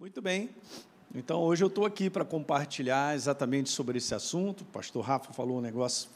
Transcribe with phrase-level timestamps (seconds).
[0.00, 0.50] Muito bem.
[1.12, 4.60] Então, hoje eu estou aqui para compartilhar exatamente sobre esse assunto.
[4.60, 6.08] O pastor Rafa falou um negócio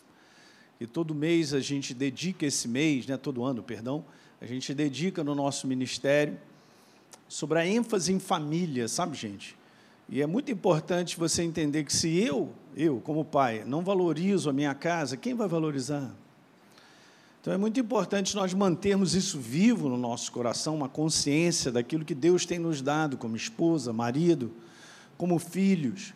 [0.79, 4.05] que todo mês a gente dedica esse mês, né, todo ano, perdão,
[4.41, 6.39] a gente dedica no nosso ministério
[7.29, 9.59] sobre a ênfase em família, sabe, gente?
[10.09, 14.53] E é muito importante você entender que se eu, eu como pai, não valorizo a
[14.53, 16.15] minha casa, quem vai valorizar?
[17.43, 22.15] Então é muito importante nós mantermos isso vivo no nosso coração, uma consciência daquilo que
[22.15, 24.53] Deus tem nos dado como esposa, marido,
[25.19, 26.15] como filhos.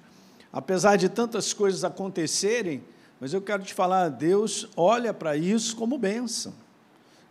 [0.52, 2.80] Apesar de tantas coisas acontecerem,
[3.18, 6.54] mas eu quero te falar, Deus olha para isso como bênção.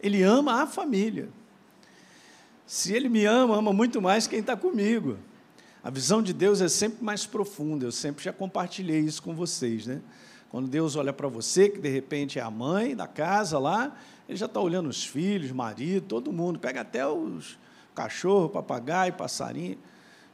[0.01, 1.29] Ele ama a família.
[2.67, 5.17] Se Ele me ama, ama muito mais quem está comigo.
[5.81, 7.85] A visão de Deus é sempre mais profunda.
[7.85, 10.01] Eu sempre já compartilhei isso com vocês, né?
[10.55, 13.93] Quando Deus olha para você, que de repente é a mãe da casa lá,
[14.25, 17.59] ele já está olhando os filhos, marido, todo mundo, pega até os
[17.93, 19.77] cachorro, papagaio, passarinho,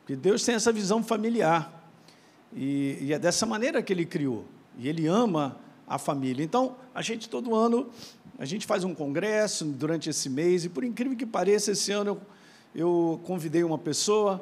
[0.01, 1.89] porque Deus tem essa visão familiar.
[2.55, 4.45] E, e é dessa maneira que ele criou.
[4.77, 6.45] E ele ama a família.
[6.45, 7.89] Então, a gente todo ano,
[8.37, 12.21] a gente faz um congresso durante esse mês, e por incrível que pareça, esse ano
[12.75, 14.39] eu, eu convidei uma pessoa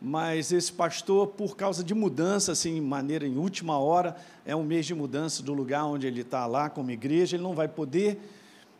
[0.00, 4.86] mas esse pastor, por causa de mudança, assim, maneira em última hora, é um mês
[4.86, 8.20] de mudança do lugar onde ele está lá como igreja, ele não vai poder.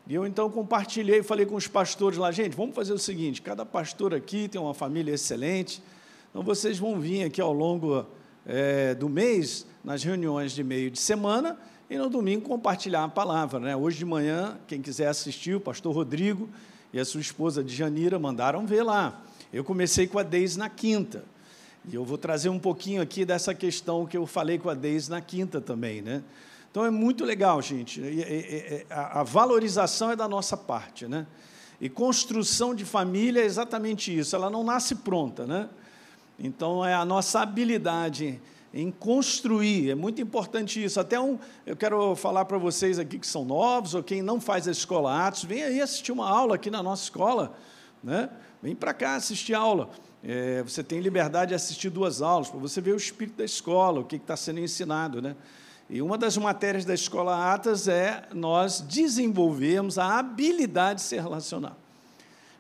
[0.06, 3.64] E eu então compartilhei, falei com os pastores lá, gente, vamos fazer o seguinte: cada
[3.64, 5.83] pastor aqui tem uma família excelente,
[6.31, 8.06] então vocês vão vir aqui ao longo
[8.47, 13.59] é, do mês, nas reuniões de meio de semana, e no domingo compartilhar a palavra.
[13.59, 13.75] Né?
[13.75, 16.48] Hoje de manhã, quem quiser assistir, o pastor Rodrigo
[16.92, 19.22] e a sua esposa de Janira mandaram ver lá.
[19.57, 21.25] Eu comecei com a Deise na quinta.
[21.91, 25.09] E eu vou trazer um pouquinho aqui dessa questão que eu falei com a Deise
[25.09, 26.23] na quinta também, né?
[26.71, 28.03] Então é muito legal, gente.
[28.91, 31.27] A valorização é da nossa parte, né?
[31.81, 34.37] E construção de família é exatamente isso.
[34.37, 35.71] Ela não nasce pronta, né?
[36.39, 38.39] Então é a nossa habilidade
[38.75, 39.91] em construir.
[39.91, 41.01] É muito importante isso.
[41.01, 44.69] Até um, eu quero falar para vocês aqui que são novos ou quem não faz
[44.69, 47.56] a escola Atos, vem aí assistir uma aula aqui na nossa escola,
[48.05, 48.28] né?
[48.62, 49.91] Vem para cá assistir aula.
[50.25, 54.00] É, você tem liberdade de assistir duas aulas, para você ver o espírito da escola,
[54.00, 55.21] o que está sendo ensinado.
[55.21, 55.37] Né?
[55.89, 61.77] E uma das matérias da escola Atas é nós desenvolvermos a habilidade de se relacionar.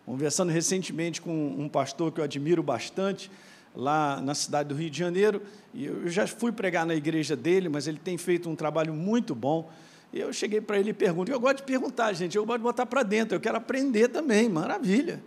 [0.04, 3.30] Conversando recentemente com um pastor que eu admiro bastante,
[3.74, 5.42] lá na cidade do Rio de Janeiro,
[5.74, 9.34] e eu já fui pregar na igreja dele, mas ele tem feito um trabalho muito
[9.34, 9.70] bom.
[10.12, 12.62] E eu cheguei para ele e pergunto, eu gosto de perguntar, gente, eu gosto de
[12.62, 15.20] botar para dentro, eu quero aprender também, maravilha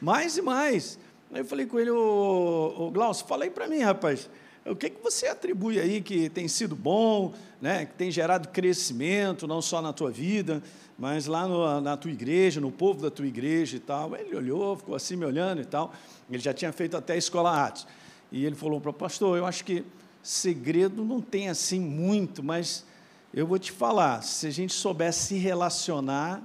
[0.00, 0.98] mais e mais.
[1.32, 4.28] Aí eu falei com ele, ô Glaucio, fala aí para mim, rapaz,
[4.64, 9.46] o que, que você atribui aí que tem sido bom, né, que tem gerado crescimento,
[9.46, 10.62] não só na tua vida,
[10.98, 14.16] mas lá no, na tua igreja, no povo da tua igreja e tal.
[14.16, 15.92] Ele olhou, ficou assim me olhando e tal.
[16.30, 17.86] Ele já tinha feito até a escola Atos.
[18.32, 19.84] E ele falou para o pastor, eu acho que
[20.22, 22.86] segredo não tem assim muito, mas
[23.32, 26.42] eu vou te falar, se a gente soubesse se relacionar,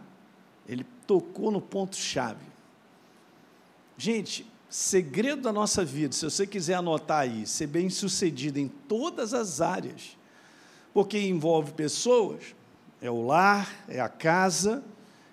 [0.67, 2.48] ele tocou no ponto-chave.
[3.99, 9.33] Gente, segredo da nossa vida, se você quiser anotar aí, ser bem sucedido em todas
[9.33, 10.17] as áreas,
[10.93, 12.55] porque envolve pessoas,
[13.01, 14.81] é o lar, é a casa,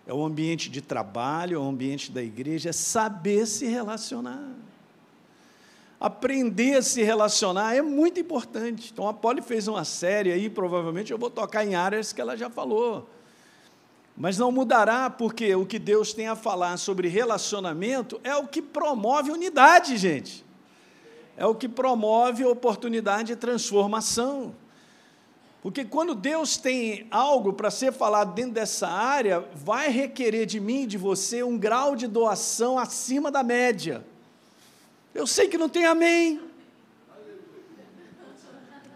[0.05, 4.51] é o ambiente de trabalho, é o ambiente da igreja, é saber se relacionar.
[6.01, 8.91] Aprender a se relacionar é muito importante.
[8.93, 12.37] Então a Polly fez uma série aí, provavelmente eu vou tocar em áreas que ela
[12.37, 13.09] já falou.
[14.17, 18.63] Mas não mudará, porque o que Deus tem a falar sobre relacionamento é o que
[18.63, 20.45] promove unidade, gente.
[21.37, 24.55] É o que promove oportunidade de transformação.
[25.63, 30.85] Porque quando Deus tem algo para ser falado dentro dessa área, vai requerer de mim
[30.85, 34.07] e de você um grau de doação acima da média.
[35.13, 36.41] Eu sei que não tem amém.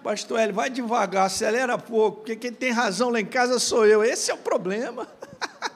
[0.03, 4.03] Pastor Hélio, vai devagar, acelera pouco, porque quem tem razão lá em casa sou eu.
[4.03, 5.06] Esse é o problema.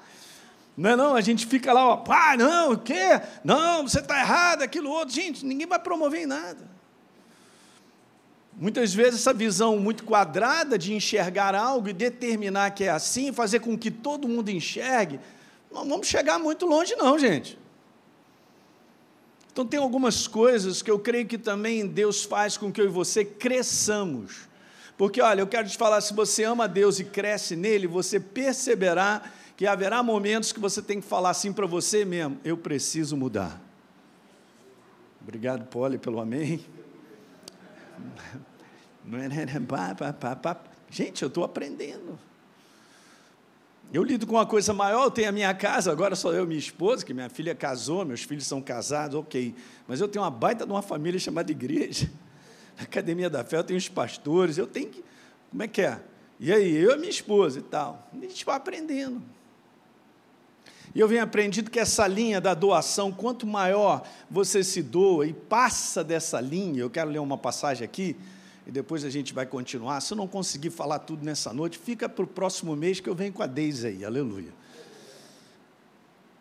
[0.77, 1.15] Não é não?
[1.15, 3.21] A gente fica lá, ó, pá, não, o quê?
[3.45, 5.15] Não, você está errado, aquilo outro.
[5.15, 6.69] Gente, ninguém vai promover em nada.
[8.57, 13.61] Muitas vezes essa visão muito quadrada de enxergar algo e determinar que é assim, fazer
[13.61, 15.21] com que todo mundo enxergue,
[15.73, 17.59] não vamos chegar muito longe não, gente.
[19.55, 22.89] Então, tem algumas coisas que eu creio que também Deus faz com que eu e
[22.89, 24.49] você cresçamos.
[24.99, 29.23] Porque, olha, eu quero te falar: se você ama Deus e cresce nele, você perceberá
[29.57, 33.63] que haverá momentos que você tem que falar assim para você mesmo: eu preciso mudar.
[35.23, 36.67] Obrigado, Polly, pelo amém.
[40.91, 42.19] Gente, eu estou aprendendo.
[43.95, 46.47] Eu lido com uma coisa maior, eu tenho a minha casa, agora sou eu e
[46.49, 49.55] minha esposa, que minha filha casou, meus filhos são casados, ok.
[49.87, 52.11] Mas eu tenho uma baita de uma família chamada igreja.
[52.77, 55.05] Academia da Fé eu tenho os pastores, eu tenho que.
[55.49, 56.01] Como é que é?
[56.41, 58.11] E aí, eu e minha esposa e tal.
[58.13, 59.23] A gente vai aprendendo.
[60.93, 65.33] E eu venho aprendido que essa linha da doação, quanto maior você se doa e
[65.33, 68.17] passa dessa linha, eu quero ler uma passagem aqui,
[68.67, 70.01] e depois a gente vai continuar.
[70.01, 73.15] Se eu não conseguir falar tudo nessa noite, fica para o próximo mês que eu
[73.15, 74.53] venho com a Deise aí, aleluia.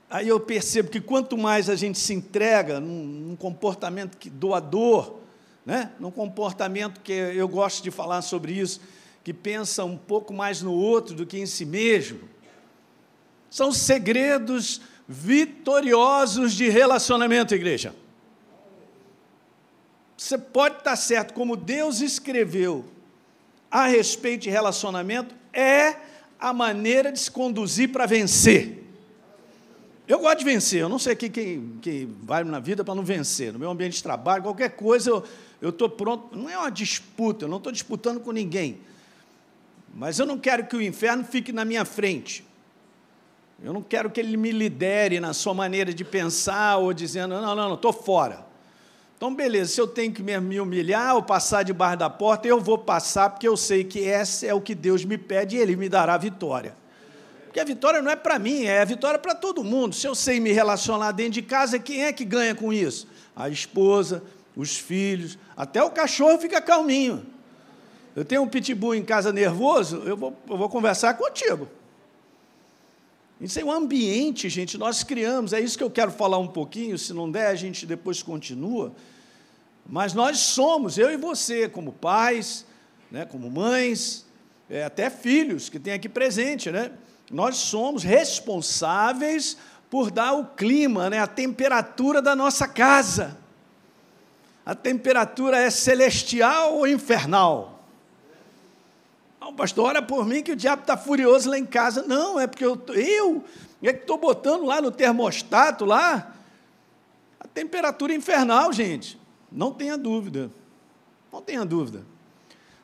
[0.10, 5.16] Aí eu percebo que quanto mais a gente se entrega num, num comportamento que, doador,
[5.66, 5.92] né?
[6.00, 8.80] num comportamento que eu gosto de falar sobre isso,
[9.24, 12.30] que pensa um pouco mais no outro do que em si mesmo,
[13.50, 17.96] são segredos vitoriosos de relacionamento, igreja.
[20.24, 22.86] Você pode estar certo, como Deus escreveu
[23.70, 25.98] a respeito de relacionamento, é
[26.40, 28.86] a maneira de se conduzir para vencer.
[30.08, 33.04] Eu gosto de vencer, eu não sei quem, quem, quem vai na vida para não
[33.04, 33.52] vencer.
[33.52, 35.12] No meu ambiente de trabalho, qualquer coisa,
[35.62, 36.38] eu estou pronto.
[36.38, 38.80] Não é uma disputa, eu não estou disputando com ninguém.
[39.94, 42.46] Mas eu não quero que o inferno fique na minha frente.
[43.62, 47.54] Eu não quero que ele me lidere na sua maneira de pensar ou dizendo, não,
[47.54, 48.53] não, não, estou fora.
[49.24, 52.78] Então, beleza, se eu tenho que me humilhar ou passar debaixo da porta, eu vou
[52.78, 55.88] passar, porque eu sei que esse é o que Deus me pede e Ele me
[55.88, 56.76] dará vitória.
[57.46, 59.96] Porque a vitória não é para mim, é a vitória para todo mundo.
[59.96, 63.08] Se eu sei me relacionar dentro de casa, quem é que ganha com isso?
[63.34, 64.22] A esposa,
[64.58, 67.26] os filhos, até o cachorro fica calminho.
[68.14, 71.70] Eu tenho um pitbull em casa nervoso, eu vou, eu vou conversar contigo.
[73.44, 76.98] Isso é um ambiente, gente, nós criamos, é isso que eu quero falar um pouquinho,
[76.98, 78.94] se não der, a gente depois continua.
[79.86, 82.66] Mas nós somos, eu e você, como pais,
[83.12, 84.26] né, como mães,
[84.70, 86.94] é, até filhos que tem aqui presente, né?
[87.30, 89.58] Nós somos responsáveis
[89.90, 93.38] por dar o clima, né, a temperatura da nossa casa.
[94.66, 97.73] A temperatura é celestial ou infernal?
[99.44, 102.04] Não, pastor, ora por mim que o diabo está furioso lá em casa.
[102.04, 103.44] Não, é porque eu, eu
[103.82, 106.34] é que estou botando lá no termostato lá
[107.38, 109.20] a temperatura infernal, gente.
[109.52, 110.50] Não tenha dúvida.
[111.30, 112.06] Não tenha dúvida.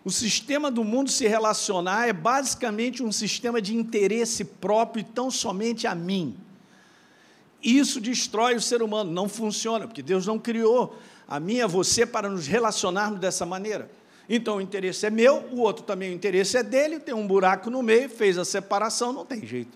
[0.03, 5.31] O sistema do mundo se relacionar é basicamente um sistema de interesse próprio e tão
[5.31, 6.35] somente a mim.
[7.63, 11.67] Isso destrói o ser humano, não funciona, porque Deus não criou a mim e a
[11.67, 13.89] você para nos relacionarmos dessa maneira.
[14.29, 17.71] Então o interesse é meu, o outro também o interesse é dele, tem um buraco
[17.71, 19.75] no meio, fez a separação, não tem jeito.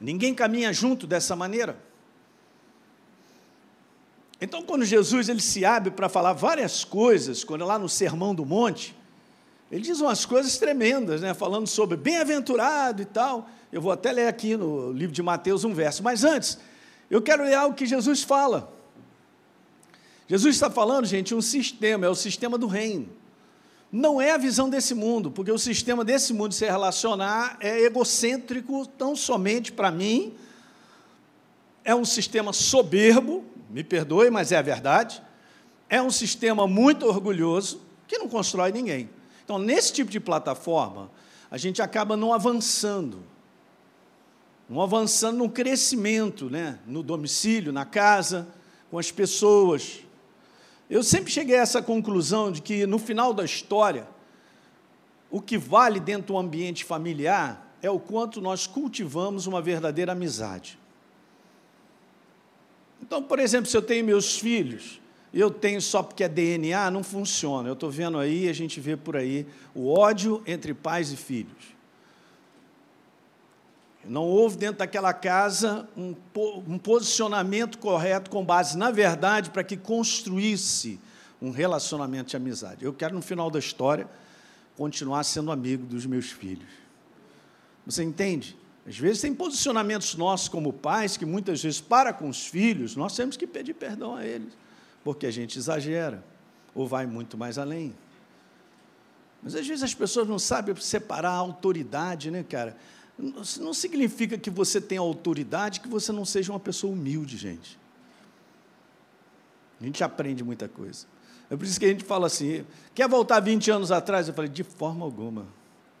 [0.00, 1.78] Ninguém caminha junto dessa maneira.
[4.40, 8.34] Então, quando Jesus ele se abre para falar várias coisas, quando é lá no Sermão
[8.34, 8.94] do Monte,
[9.70, 11.32] ele diz umas coisas tremendas, né?
[11.32, 13.48] falando sobre bem-aventurado e tal.
[13.72, 16.02] Eu vou até ler aqui no livro de Mateus um verso.
[16.02, 16.58] Mas antes,
[17.10, 18.72] eu quero ler algo que Jesus fala.
[20.26, 23.08] Jesus está falando, gente, um sistema, é o sistema do reino.
[23.92, 28.86] Não é a visão desse mundo, porque o sistema desse mundo se relacionar é egocêntrico
[28.86, 30.34] tão somente para mim,
[31.84, 35.22] é um sistema soberbo, me perdoe, mas é a verdade.
[35.88, 39.10] É um sistema muito orgulhoso que não constrói ninguém.
[39.44, 41.10] Então, nesse tipo de plataforma,
[41.50, 43.22] a gente acaba não avançando,
[44.68, 46.78] não avançando no crescimento, né?
[46.86, 48.48] no domicílio, na casa,
[48.90, 50.00] com as pessoas.
[50.88, 54.06] Eu sempre cheguei a essa conclusão de que, no final da história,
[55.30, 60.78] o que vale dentro do ambiente familiar é o quanto nós cultivamos uma verdadeira amizade.
[63.02, 65.00] Então, por exemplo, se eu tenho meus filhos,
[65.32, 67.68] eu tenho só porque é DNA, não funciona.
[67.68, 71.73] Eu estou vendo aí, a gente vê por aí, o ódio entre pais e filhos.
[74.06, 76.14] Não houve dentro daquela casa um,
[76.66, 81.00] um posicionamento correto com base na verdade para que construísse
[81.40, 82.84] um relacionamento de amizade.
[82.84, 84.08] Eu quero, no final da história,
[84.76, 86.68] continuar sendo amigo dos meus filhos.
[87.86, 88.56] Você entende?
[88.86, 93.14] Às vezes tem posicionamentos nossos como pais que muitas vezes para com os filhos, nós
[93.16, 94.52] temos que pedir perdão a eles,
[95.02, 96.22] porque a gente exagera
[96.74, 97.94] ou vai muito mais além.
[99.42, 102.76] Mas às vezes as pessoas não sabem separar a autoridade, né, cara?
[103.16, 107.78] Não significa que você tenha autoridade que você não seja uma pessoa humilde, gente.
[109.80, 111.06] A gente aprende muita coisa.
[111.48, 114.26] É por isso que a gente fala assim: quer voltar 20 anos atrás?
[114.26, 115.46] Eu falei, de forma alguma.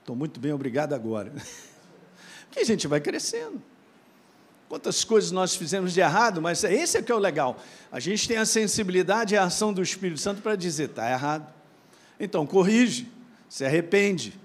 [0.00, 1.32] Estou muito bem, obrigado agora.
[2.50, 3.62] que a gente vai crescendo.
[4.68, 7.60] Quantas coisas nós fizemos de errado, mas esse é que é o legal.
[7.92, 11.52] A gente tem a sensibilidade e a ação do Espírito Santo para dizer, está errado.
[12.18, 13.10] Então, corrige,
[13.48, 14.38] se arrepende,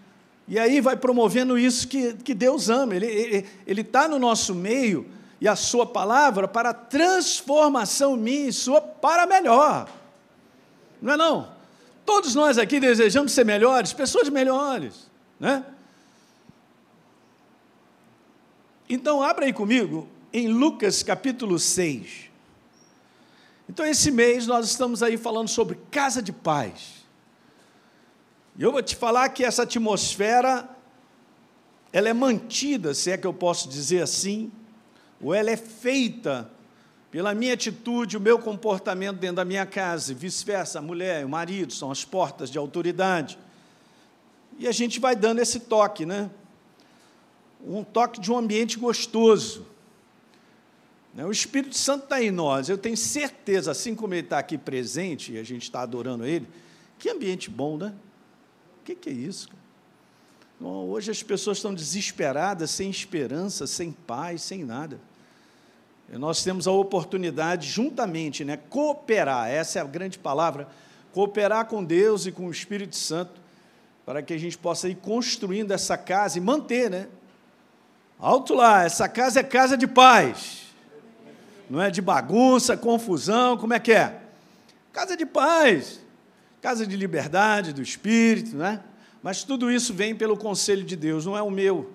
[0.49, 2.95] E aí vai promovendo isso que, que Deus ama.
[2.95, 3.45] Ele
[3.81, 5.05] está no nosso meio
[5.39, 9.87] e a sua palavra para transformação minha e sua para melhor.
[10.99, 11.51] Não é não?
[12.03, 15.07] Todos nós aqui desejamos ser melhores, pessoas melhores,
[15.39, 15.63] né?
[18.89, 22.27] Então, abra aí comigo em Lucas capítulo 6.
[23.69, 26.98] Então, esse mês nós estamos aí falando sobre casa de paz.
[28.59, 30.69] E eu vou te falar que essa atmosfera,
[31.93, 34.51] ela é mantida, se é que eu posso dizer assim,
[35.21, 36.51] ou ela é feita
[37.09, 41.29] pela minha atitude, o meu comportamento dentro da minha casa, e vice-versa, a mulher, o
[41.29, 43.39] marido, são as portas de autoridade.
[44.57, 46.29] E a gente vai dando esse toque, né?
[47.65, 49.65] Um toque de um ambiente gostoso.
[51.13, 51.25] Né?
[51.25, 55.31] O Espírito Santo está em nós, eu tenho certeza, assim como ele está aqui presente,
[55.31, 56.45] e a gente está adorando ele,
[56.97, 57.93] que ambiente bom, né?
[58.89, 59.49] Que, que é isso?
[60.59, 64.99] Hoje as pessoas estão desesperadas, sem esperança, sem paz, sem nada.
[66.11, 70.67] E nós temos a oportunidade, juntamente, né, cooperar, essa é a grande palavra,
[71.13, 73.39] cooperar com Deus e com o Espírito Santo,
[74.05, 77.07] para que a gente possa ir construindo essa casa e manter, né?
[78.19, 80.65] Alto lá, essa casa é casa de paz,
[81.69, 84.19] não é de bagunça, confusão, como é que é?
[84.91, 86.08] Casa de paz
[86.61, 88.83] casa de liberdade do espírito, né?
[89.23, 91.91] Mas tudo isso vem pelo conselho de Deus, não é o meu.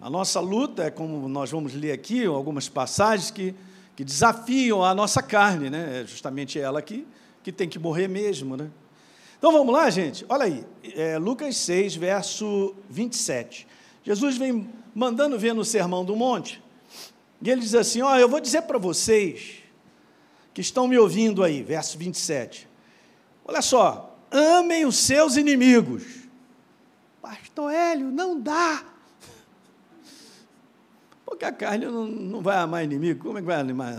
[0.00, 3.54] A nossa luta é como nós vamos ler aqui, algumas passagens que,
[3.96, 6.02] que desafiam a nossa carne, né?
[6.02, 7.06] É justamente ela que,
[7.42, 8.70] que tem que morrer mesmo, né?
[9.38, 10.24] Então vamos lá, gente?
[10.28, 10.64] Olha aí,
[10.94, 13.66] é, Lucas 6, verso 27.
[14.04, 16.62] Jesus vem mandando ver no Sermão do Monte,
[17.40, 19.62] e ele diz assim: Ó, eu vou dizer para vocês
[20.52, 22.67] que estão me ouvindo aí, verso 27.
[23.48, 26.04] Olha só, amem os seus inimigos.
[27.22, 28.84] Pastor Hélio, não dá.
[31.24, 33.22] Porque a carne não, não vai amar inimigo.
[33.22, 33.94] Como é que vai amar?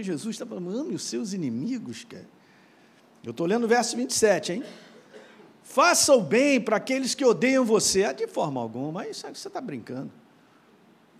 [0.00, 2.28] Jesus está falando, ame os seus inimigos, cara.
[3.24, 4.64] Eu estou lendo o verso 27, hein?
[5.64, 8.04] Faça o bem para aqueles que odeiam você.
[8.04, 10.12] Ah, de forma alguma, isso você está brincando.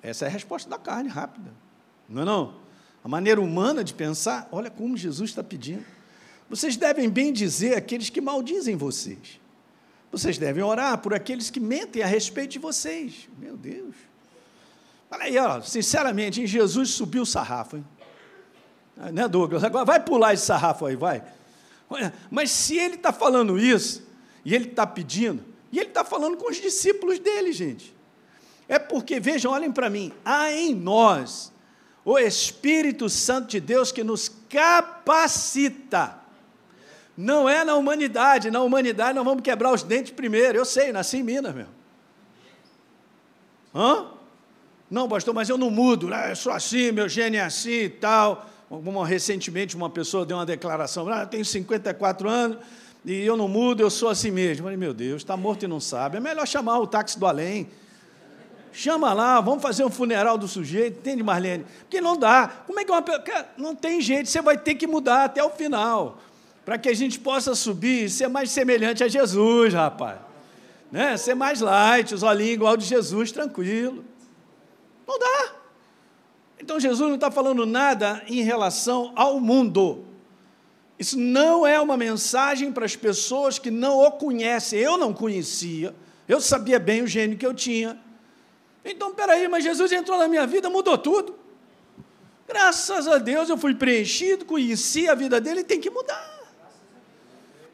[0.00, 1.50] Essa é a resposta da carne, rápida.
[2.08, 2.54] Não é não?
[3.02, 5.84] A maneira humana de pensar, olha como Jesus está pedindo.
[6.48, 9.40] Vocês devem bem dizer aqueles que maldizem vocês.
[10.10, 13.28] Vocês devem orar por aqueles que mentem a respeito de vocês.
[13.38, 13.96] Meu Deus.
[15.10, 17.84] Olha aí, ó, sinceramente, em Jesus subiu o sarrafo, hein?
[18.96, 19.64] Ah, né, Douglas?
[19.64, 21.22] Agora vai pular esse sarrafo aí, vai.
[22.30, 24.06] Mas se ele está falando isso,
[24.44, 27.94] e ele está pedindo, e ele está falando com os discípulos dele, gente.
[28.68, 31.52] É porque, vejam, olhem para mim, há em nós
[32.04, 36.23] o Espírito Santo de Deus que nos capacita
[37.16, 38.50] não é na humanidade.
[38.50, 40.58] Na humanidade nós vamos quebrar os dentes primeiro.
[40.58, 41.72] Eu sei, nasci em Minas mesmo.
[43.74, 44.06] Hã?
[44.90, 46.08] Não, pastor, mas eu não mudo.
[46.08, 46.32] Né?
[46.32, 48.48] Eu sou assim, meu gênio é assim e tal.
[48.68, 51.08] Uma, recentemente uma pessoa deu uma declaração.
[51.08, 52.58] Ah, eu tenho 54 anos
[53.04, 54.60] e eu não mudo, eu sou assim mesmo.
[54.60, 56.16] Eu falei, meu Deus, está morto e não sabe.
[56.16, 57.68] É melhor chamar o táxi do além.
[58.72, 61.64] Chama lá, vamos fazer um funeral do sujeito, entende, Marlene?
[61.82, 62.48] Porque não dá.
[62.66, 63.04] Como é que uma
[63.56, 66.18] Não tem jeito, você vai ter que mudar até o final
[66.64, 70.18] para que a gente possa subir e ser mais semelhante a Jesus, rapaz.
[70.90, 71.16] Né?
[71.16, 74.04] Ser mais light, os olhinhos igual de Jesus, tranquilo.
[75.06, 75.52] Não dá.
[76.58, 80.06] Então Jesus não está falando nada em relação ao mundo.
[80.98, 84.78] Isso não é uma mensagem para as pessoas que não o conhecem.
[84.78, 85.94] Eu não conhecia,
[86.26, 88.00] eu sabia bem o gênio que eu tinha.
[88.84, 91.34] Então, peraí, mas Jesus entrou na minha vida, mudou tudo.
[92.46, 96.33] Graças a Deus eu fui preenchido, conheci a vida dele tem que mudar.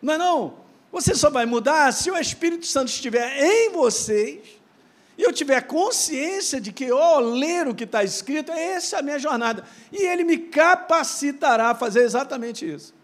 [0.01, 0.55] Não é não?
[0.93, 4.61] Você só vai mudar se o Espírito Santo estiver em vocês
[5.17, 9.03] e eu tiver consciência de que, ao ler o que está escrito, essa é a
[9.03, 9.65] minha jornada.
[9.93, 12.95] E ele me capacitará a fazer exatamente isso.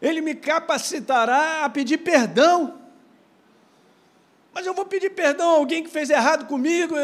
[0.00, 2.78] Ele me capacitará a pedir perdão.
[4.54, 6.94] Mas eu vou pedir perdão a alguém que fez errado comigo,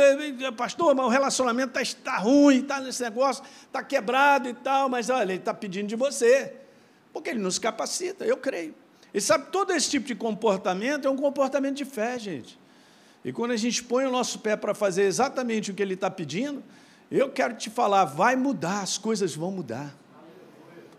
[0.56, 5.08] pastor, mas o relacionamento está tá ruim, está nesse negócio, está quebrado e tal, mas
[5.08, 6.54] olha, ele está pedindo de você.
[7.18, 8.72] Porque ele nos capacita, eu creio.
[9.12, 12.56] E sabe, todo esse tipo de comportamento é um comportamento de fé, gente.
[13.24, 16.08] E quando a gente põe o nosso pé para fazer exatamente o que ele está
[16.08, 16.62] pedindo,
[17.10, 19.92] eu quero te falar, vai mudar, as coisas vão mudar.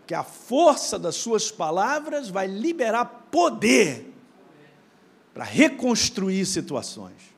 [0.06, 4.12] Que a força das suas palavras vai liberar poder
[5.32, 7.34] para reconstruir situações.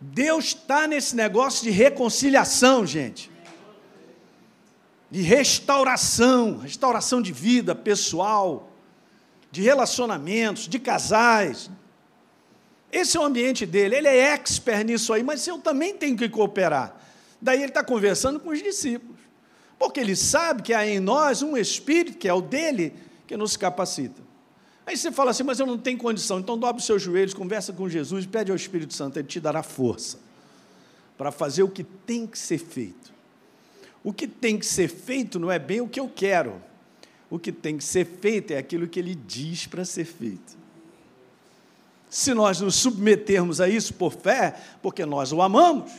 [0.00, 3.30] Deus está nesse negócio de reconciliação, gente
[5.10, 8.70] de restauração, restauração de vida pessoal,
[9.50, 11.68] de relacionamentos, de casais.
[12.92, 16.28] Esse é o ambiente dele, ele é expert nisso aí, mas eu também tenho que
[16.28, 16.96] cooperar.
[17.40, 19.18] Daí ele está conversando com os discípulos,
[19.78, 22.94] porque ele sabe que há em nós um espírito, que é o dele,
[23.26, 24.20] que nos capacita.
[24.86, 27.72] Aí você fala assim, mas eu não tenho condição, então dobre os seus joelhos, conversa
[27.72, 30.18] com Jesus, pede ao Espírito Santo, ele te dará força
[31.16, 33.09] para fazer o que tem que ser feito.
[34.02, 36.60] O que tem que ser feito não é bem o que eu quero,
[37.28, 40.58] o que tem que ser feito é aquilo que ele diz para ser feito.
[42.08, 45.92] Se nós nos submetermos a isso por fé, porque nós o amamos,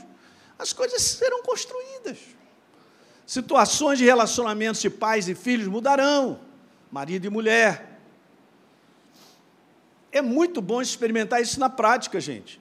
[0.59, 2.17] as coisas serão construídas.
[3.25, 6.39] Situações de relacionamentos de pais e filhos mudarão,
[6.91, 8.01] marido e mulher.
[10.11, 12.59] É muito bom experimentar isso na prática, gente.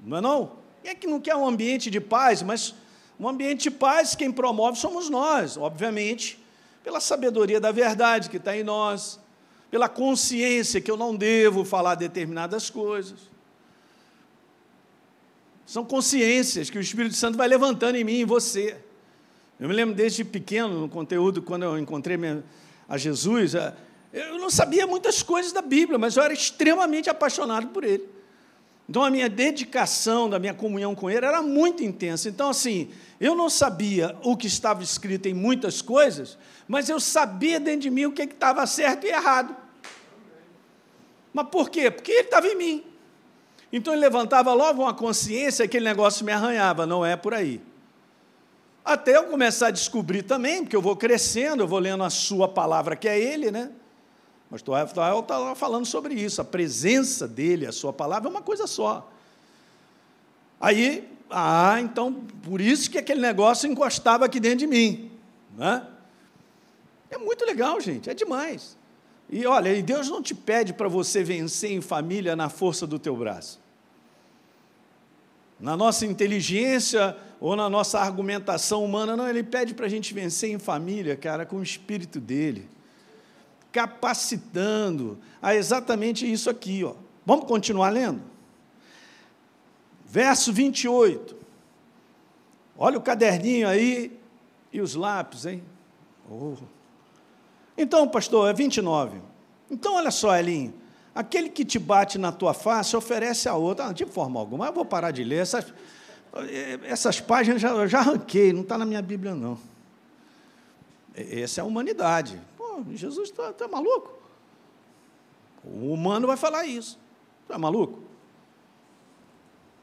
[0.00, 0.58] Não é não?
[0.82, 2.74] E é que não quer um ambiente de paz, mas
[3.20, 6.42] um ambiente de paz quem promove somos nós, obviamente,
[6.82, 9.20] pela sabedoria da verdade que está em nós,
[9.70, 13.18] pela consciência que eu não devo falar determinadas coisas.
[15.66, 18.78] São consciências que o Espírito Santo vai levantando em mim e em você.
[19.60, 22.18] Eu me lembro desde pequeno, no conteúdo, quando eu encontrei
[22.88, 23.52] a Jesus,
[24.12, 28.08] eu não sabia muitas coisas da Bíblia, mas eu era extremamente apaixonado por ele.
[28.90, 32.28] Então a minha dedicação da minha comunhão com ele era muito intensa.
[32.28, 37.60] Então, assim, eu não sabia o que estava escrito em muitas coisas, mas eu sabia
[37.60, 39.54] dentro de mim o que estava certo e errado.
[41.32, 41.88] Mas por quê?
[41.88, 42.84] Porque ele estava em mim.
[43.72, 47.60] Então ele levantava logo uma consciência, aquele negócio me arranhava, não é por aí.
[48.84, 52.48] Até eu começar a descobrir também, porque eu vou crescendo, eu vou lendo a sua
[52.48, 53.70] palavra, que é ele, né?
[54.50, 58.66] Mas Rafael está falando sobre isso, a presença dele, a sua palavra é uma coisa
[58.66, 59.08] só.
[60.60, 65.10] Aí, ah, então, por isso que aquele negócio encostava aqui dentro de mim.
[65.56, 65.86] Né?
[67.08, 68.76] É muito legal, gente, é demais.
[69.28, 72.98] E olha, e Deus não te pede para você vencer em família na força do
[72.98, 73.60] teu braço.
[75.60, 80.50] Na nossa inteligência ou na nossa argumentação humana, não, Ele pede para a gente vencer
[80.50, 82.68] em família, cara, com o espírito dele,
[83.72, 86.84] capacitando a exatamente isso aqui.
[86.84, 86.94] Ó.
[87.24, 88.22] Vamos continuar lendo?
[90.04, 91.36] Verso 28.
[92.76, 94.18] Olha o caderninho aí
[94.72, 95.62] e os lápis, hein?
[96.30, 96.54] Oh.
[97.76, 99.20] Então, pastor, é 29.
[99.70, 100.74] Então, olha só, Elinho.
[101.14, 103.86] Aquele que te bate na tua face oferece a outra.
[103.86, 105.38] Ah, de forma alguma, eu vou parar de ler.
[105.38, 105.72] Essas,
[106.84, 109.58] essas páginas já, eu já arranquei, não está na minha Bíblia, não.
[111.14, 112.40] Essa é a humanidade.
[112.92, 114.12] Jesus está tá maluco?
[115.64, 116.98] O humano vai falar isso.
[117.42, 118.02] Está maluco?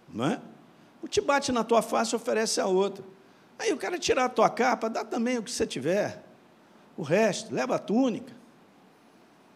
[0.10, 0.42] Não é?
[1.02, 3.04] O te bate na tua face oferece a outra.
[3.60, 6.24] Aí o cara tirar a tua capa, dá também o que você tiver
[6.98, 8.36] o resto, leva a túnica.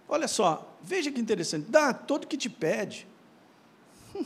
[0.08, 3.08] Olha só, veja que interessante, dá todo que te pede.
[4.16, 4.26] Hum.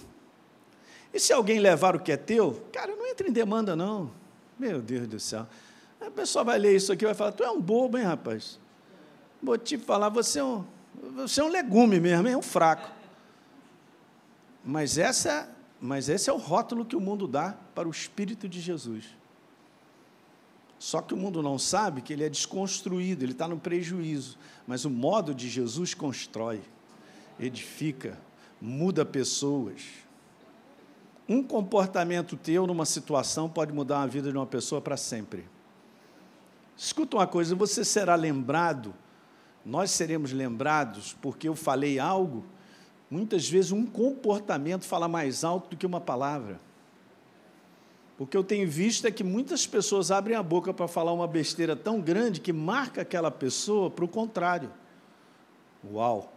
[1.14, 4.12] E se alguém levar o que é teu, cara, não entra em demanda, não.
[4.60, 5.48] Meu Deus do céu.
[6.02, 8.60] A pessoa vai ler isso aqui e vai falar, tu é um bobo, hein, rapaz?
[9.46, 10.66] Vou te falar, você é um,
[11.16, 12.90] você é um legume mesmo, é um fraco.
[14.64, 15.48] Mas, essa,
[15.80, 19.06] mas esse é o rótulo que o mundo dá para o Espírito de Jesus.
[20.80, 24.36] Só que o mundo não sabe que ele é desconstruído, ele está no prejuízo.
[24.66, 26.62] Mas o modo de Jesus constrói,
[27.40, 28.18] edifica,
[28.60, 29.84] muda pessoas.
[31.30, 35.48] Um comportamento teu numa situação pode mudar a vida de uma pessoa para sempre.
[36.76, 38.94] Escuta uma coisa, você será lembrado,
[39.66, 42.46] nós seremos lembrados porque eu falei algo.
[43.10, 46.60] Muitas vezes um comportamento fala mais alto do que uma palavra.
[48.18, 51.28] O que eu tenho visto é que muitas pessoas abrem a boca para falar uma
[51.28, 54.72] besteira tão grande que marca aquela pessoa para o contrário.
[55.92, 56.32] Uau!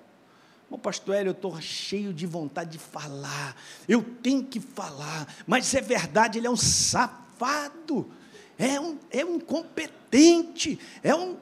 [0.70, 3.56] Bom, pastor Hélio, eu estou cheio de vontade de falar,
[3.88, 8.10] eu tenho que falar, mas é verdade, ele é um safado,
[8.58, 11.36] é um, é um incompetente, é um.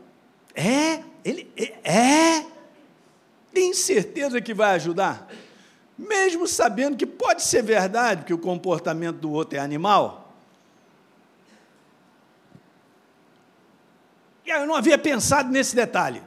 [0.57, 1.93] É, ele é.
[2.39, 2.47] é.
[3.53, 5.31] Tem certeza que vai ajudar?
[5.97, 10.35] Mesmo sabendo que pode ser verdade que o comportamento do outro é animal?
[14.45, 16.23] Eu não havia pensado nesse detalhe.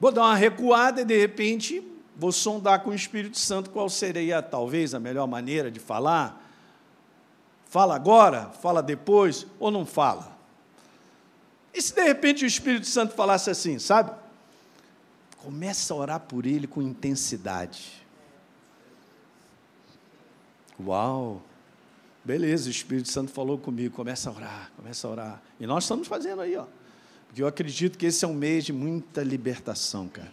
[0.00, 1.82] Vou dar uma recuada e, de repente,
[2.16, 6.42] vou sondar com o Espírito Santo qual seria, talvez, a melhor maneira de falar.
[7.66, 10.33] Fala agora, fala depois, ou não fala?
[11.74, 14.12] E se de repente o Espírito Santo falasse assim, sabe?
[15.38, 18.04] Começa a orar por ele com intensidade.
[20.80, 21.42] Uau!
[22.24, 25.42] Beleza, o Espírito Santo falou comigo, começa a orar, começa a orar.
[25.60, 26.64] E nós estamos fazendo aí, ó.
[27.26, 30.32] Porque eu acredito que esse é um mês de muita libertação, cara.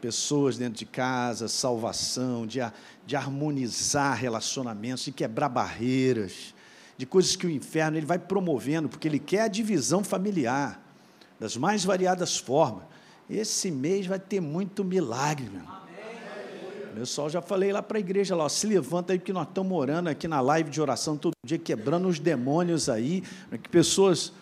[0.00, 2.58] pessoas dentro de casa, salvação, de,
[3.06, 6.53] de harmonizar relacionamentos, de quebrar barreiras,
[6.96, 10.80] de coisas que o inferno ele vai promovendo, porque ele quer a divisão familiar,
[11.38, 12.84] das mais variadas formas.
[13.28, 15.84] Esse mês vai ter muito milagre, meu irmão.
[16.94, 19.76] Pessoal, já falei lá para a igreja, lá, ó, se levanta aí, porque nós estamos
[19.76, 24.32] orando aqui na live de oração todo dia, quebrando os demônios aí, para que pessoas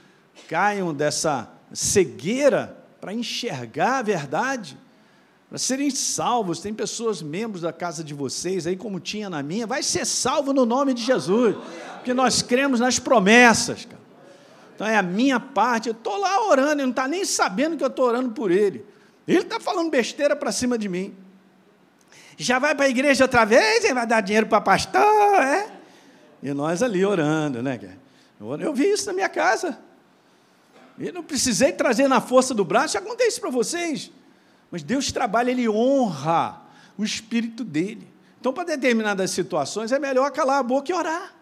[0.48, 4.76] caiam dessa cegueira para enxergar a verdade,
[5.48, 6.60] para serem salvos.
[6.60, 10.52] Tem pessoas, membros da casa de vocês, aí como tinha na minha, vai ser salvo
[10.52, 11.56] no nome de Jesus,
[12.02, 14.02] porque nós cremos nas promessas, cara.
[14.74, 17.84] Então é a minha parte, eu estou lá orando, ele não está nem sabendo que
[17.84, 18.84] eu estou orando por ele.
[19.26, 21.14] Ele está falando besteira para cima de mim.
[22.36, 25.70] Já vai para a igreja outra vez e vai dar dinheiro para pastor, é?
[26.42, 27.78] E nós ali orando, né?
[28.40, 29.78] Eu vi isso na minha casa.
[30.98, 34.10] Eu não precisei trazer na força do braço, já contei isso para vocês.
[34.72, 36.60] Mas Deus trabalha, Ele honra
[36.98, 38.12] o espírito dele.
[38.40, 41.41] Então, para determinadas situações, é melhor calar a boca e orar.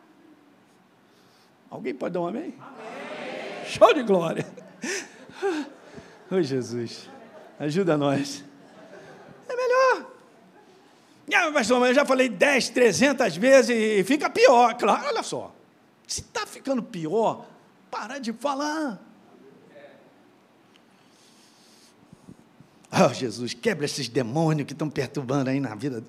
[1.70, 2.54] Alguém pode dar um amém?
[2.58, 3.64] amém.
[3.66, 4.44] Show de glória.
[6.30, 7.08] Oi, Jesus.
[7.58, 8.44] Ajuda nós.
[9.48, 10.10] É melhor.
[11.32, 14.74] Ah, pastor, eu já falei 10, 300 vezes e fica pior.
[14.76, 15.54] Claro, olha só.
[16.06, 17.46] Se está ficando pior,
[17.90, 19.00] para de falar.
[22.92, 26.02] Oh, Jesus, quebra esses demônios que estão perturbando aí na vida.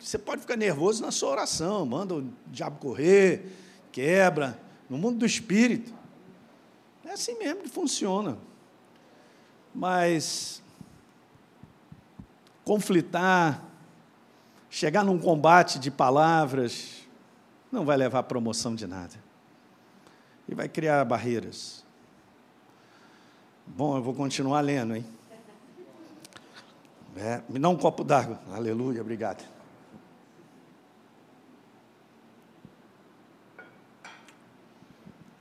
[0.00, 3.46] Você pode ficar nervoso na sua oração, manda o diabo correr,
[3.94, 4.58] quebra,
[4.90, 5.94] no mundo do espírito.
[7.04, 8.36] É assim mesmo que funciona.
[9.72, 10.60] Mas
[12.64, 13.62] conflitar,
[14.68, 17.06] chegar num combate de palavras,
[17.70, 19.14] não vai levar promoção de nada.
[20.48, 21.84] E vai criar barreiras.
[23.64, 25.06] Bom, eu vou continuar lendo, hein?
[27.16, 28.40] É, me dá um copo d'água.
[28.52, 29.53] Aleluia, obrigado.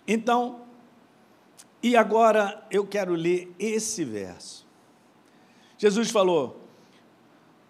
[0.08, 0.62] Então,
[1.82, 4.66] e agora eu quero ler esse verso.
[5.78, 6.62] Jesus falou: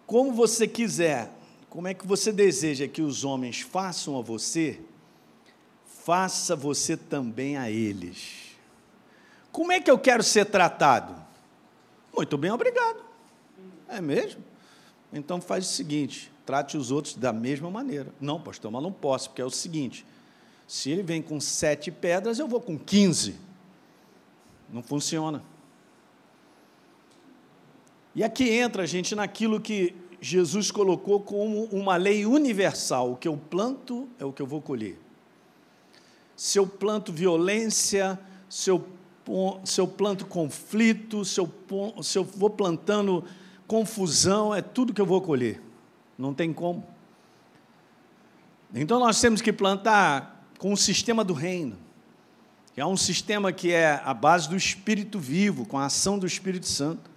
[0.06, 1.32] como você quiser,
[1.70, 4.80] como é que você deseja que os homens façam a você,
[5.86, 8.56] faça você também a eles.
[9.52, 11.16] Como é que eu quero ser tratado?
[12.16, 13.04] Muito bem, obrigado.
[13.88, 14.44] É mesmo?
[15.12, 18.14] Então faz o seguinte: trate os outros da mesma maneira.
[18.20, 20.06] Não, pastor, mas não posso, porque é o seguinte:
[20.74, 23.36] se ele vem com sete pedras, eu vou com quinze.
[24.68, 25.44] Não funciona.
[28.16, 33.38] E aqui entra, gente, naquilo que Jesus colocou como uma lei universal: o que eu
[33.38, 35.00] planto é o que eu vou colher.
[36.36, 38.84] Se eu planto violência, se eu
[39.64, 41.48] se eu planto conflito, se eu,
[42.02, 43.24] se eu vou plantando
[43.68, 45.62] confusão, é tudo que eu vou colher.
[46.18, 46.84] Não tem como.
[48.74, 51.78] Então nós temos que plantar com o sistema do reino,
[52.74, 56.26] que é um sistema que é a base do Espírito vivo, com a ação do
[56.26, 57.12] Espírito Santo.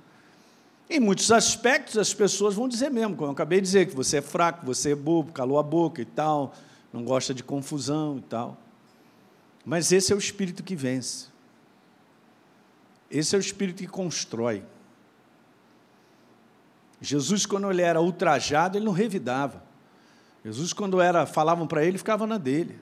[0.89, 4.19] Em muitos aspectos, as pessoas vão dizer mesmo, como eu acabei de dizer, que você
[4.19, 6.55] é fraco, você é bobo, calou a boca e tal,
[6.93, 8.57] não gosta de confusão e tal.
[9.65, 11.27] Mas esse é o espírito que vence.
[13.11, 14.63] Esse é o espírito que constrói.
[17.01, 19.63] Jesus, quando ele era ultrajado, ele não revidava.
[20.45, 22.79] Jesus, quando era, falavam para ele, ficava na dele.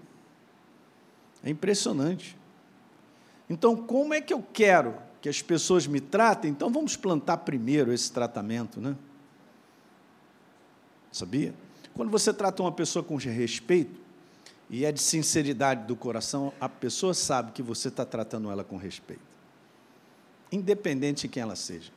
[1.44, 2.37] É impressionante.
[3.48, 6.50] Então, como é que eu quero que as pessoas me tratem?
[6.50, 8.96] Então, vamos plantar primeiro esse tratamento, né?
[11.12, 11.54] Sabia?
[11.94, 14.00] Quando você trata uma pessoa com respeito
[14.68, 18.76] e é de sinceridade do coração, a pessoa sabe que você está tratando ela com
[18.76, 19.35] respeito
[20.54, 21.92] independente de quem ela seja.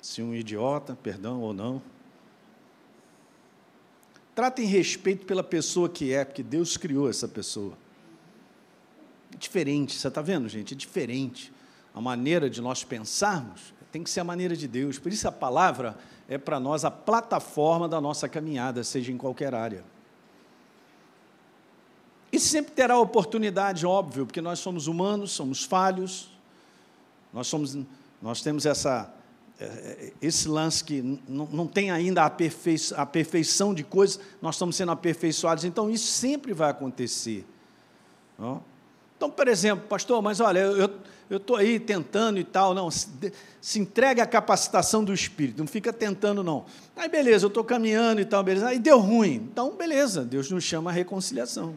[0.00, 1.82] Se um idiota, perdão ou não.
[4.34, 7.76] Tratem respeito pela pessoa que é, porque Deus criou essa pessoa.
[9.36, 10.72] É diferente, você está vendo, gente?
[10.72, 11.52] É diferente.
[11.94, 14.98] A maneira de nós pensarmos tem que ser a maneira de Deus.
[14.98, 15.96] Por isso a palavra
[16.28, 19.84] é para nós a plataforma da nossa caminhada, seja em qualquer área.
[22.32, 26.30] E sempre terá oportunidade, óbvio, porque nós somos humanos, somos falhos,
[27.32, 27.78] nós, somos,
[28.20, 29.10] nós temos essa,
[29.58, 34.20] é, é, esse lance que não, não tem ainda a, perfeição, a perfeição de coisas,
[34.42, 37.46] nós estamos sendo aperfeiçoados, então isso sempre vai acontecer.
[39.16, 40.60] Então, por exemplo, pastor, mas olha,
[41.28, 43.08] eu estou aí tentando e tal, não, se,
[43.60, 46.66] se entregue à capacitação do Espírito, não fica tentando, não.
[46.94, 49.34] Aí, beleza, eu estou caminhando e tal, beleza, aí deu ruim.
[49.50, 51.74] Então, beleza, Deus nos chama à reconciliação.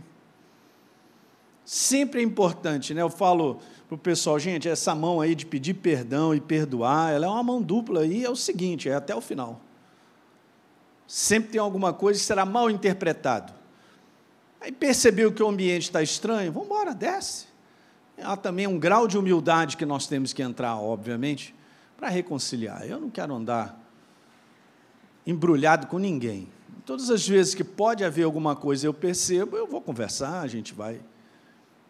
[1.63, 3.01] Sempre é importante, né?
[3.01, 7.25] Eu falo, para o pessoal, gente, essa mão aí de pedir perdão e perdoar, ela
[7.25, 9.61] é uma mão dupla e é o seguinte, é até o final.
[11.07, 13.58] Sempre tem alguma coisa que será mal interpretado.
[14.61, 17.47] Aí percebeu que o ambiente está estranho, vamos embora, desce.
[18.21, 21.55] Há também um grau de humildade que nós temos que entrar, obviamente,
[21.95, 22.85] para reconciliar.
[22.85, 23.79] Eu não quero andar
[25.25, 26.49] embrulhado com ninguém.
[26.85, 30.73] Todas as vezes que pode haver alguma coisa eu percebo, eu vou conversar, a gente
[30.73, 30.99] vai.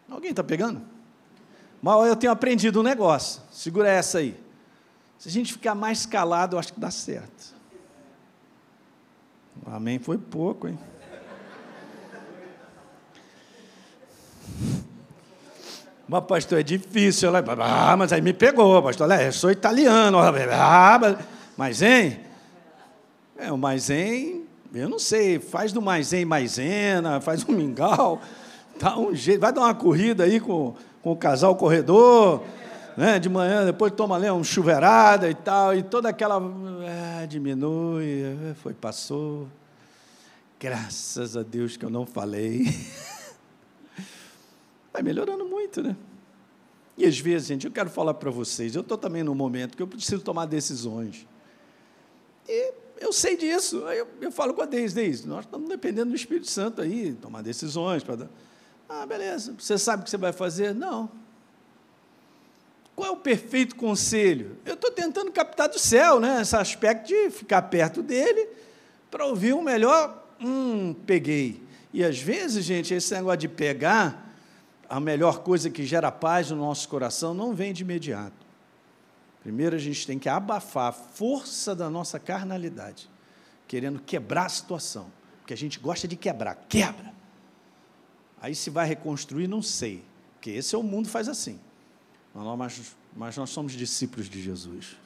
[0.08, 0.82] Alguém está pegando?
[1.80, 3.42] Mas eu tenho aprendido um negócio.
[3.50, 4.38] Segura essa aí.
[5.18, 7.54] Se a gente ficar mais calado, eu acho que dá certo.
[9.66, 10.78] Amém foi pouco, hein?
[16.10, 17.30] Mas, pastor, é difícil.
[17.36, 19.08] Ah, mas aí me pegou, pastor.
[19.20, 20.18] Eu sou italiano.
[20.52, 20.98] Ah,
[21.56, 22.18] mas, hein?
[23.38, 24.44] É, o maisém,
[24.74, 25.38] eu não sei.
[25.38, 28.20] Faz do maisém maisena, faz um mingau.
[28.80, 29.40] Dá um jeito.
[29.40, 32.42] Vai dar uma corrida aí com com o casal corredor,
[32.96, 33.18] né?
[33.18, 36.40] de manhã, depois toma ali uma chuveirada e tal, e toda aquela.
[37.22, 39.48] É, diminui, é, foi, passou.
[40.58, 42.66] Graças a Deus que eu não falei.
[45.00, 45.96] Vai melhorando muito, né?
[46.94, 49.82] E às vezes, gente, eu quero falar para vocês, eu estou também num momento que
[49.82, 51.26] eu preciso tomar decisões.
[52.46, 53.86] E eu sei disso.
[53.86, 57.14] Aí eu, eu falo com a Deise, Deise, nós estamos dependendo do Espírito Santo aí,
[57.14, 58.04] tomar decisões.
[58.04, 58.28] Pra...
[58.86, 59.54] Ah, beleza.
[59.58, 60.74] Você sabe o que você vai fazer?
[60.74, 61.10] Não.
[62.94, 64.58] Qual é o perfeito conselho?
[64.66, 66.42] Eu estou tentando captar do céu, né?
[66.42, 68.48] Esse aspecto de ficar perto dele
[69.10, 70.26] para ouvir o melhor.
[70.38, 71.62] Hum, peguei.
[71.90, 74.29] E às vezes, gente, esse negócio de pegar,
[74.90, 78.44] a melhor coisa que gera paz no nosso coração não vem de imediato.
[79.40, 83.08] Primeiro a gente tem que abafar a força da nossa carnalidade,
[83.68, 85.06] querendo quebrar a situação,
[85.38, 86.56] porque a gente gosta de quebrar.
[86.68, 87.14] Quebra.
[88.42, 90.02] Aí se vai reconstruir, não sei,
[90.34, 91.60] porque esse é o mundo faz assim.
[92.34, 94.96] Mas, mas nós somos discípulos de Jesus.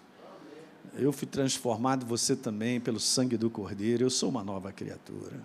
[0.94, 4.05] Eu fui transformado, você também, pelo sangue do Cordeiro.
[4.05, 5.40] Eu sou uma nova criatura.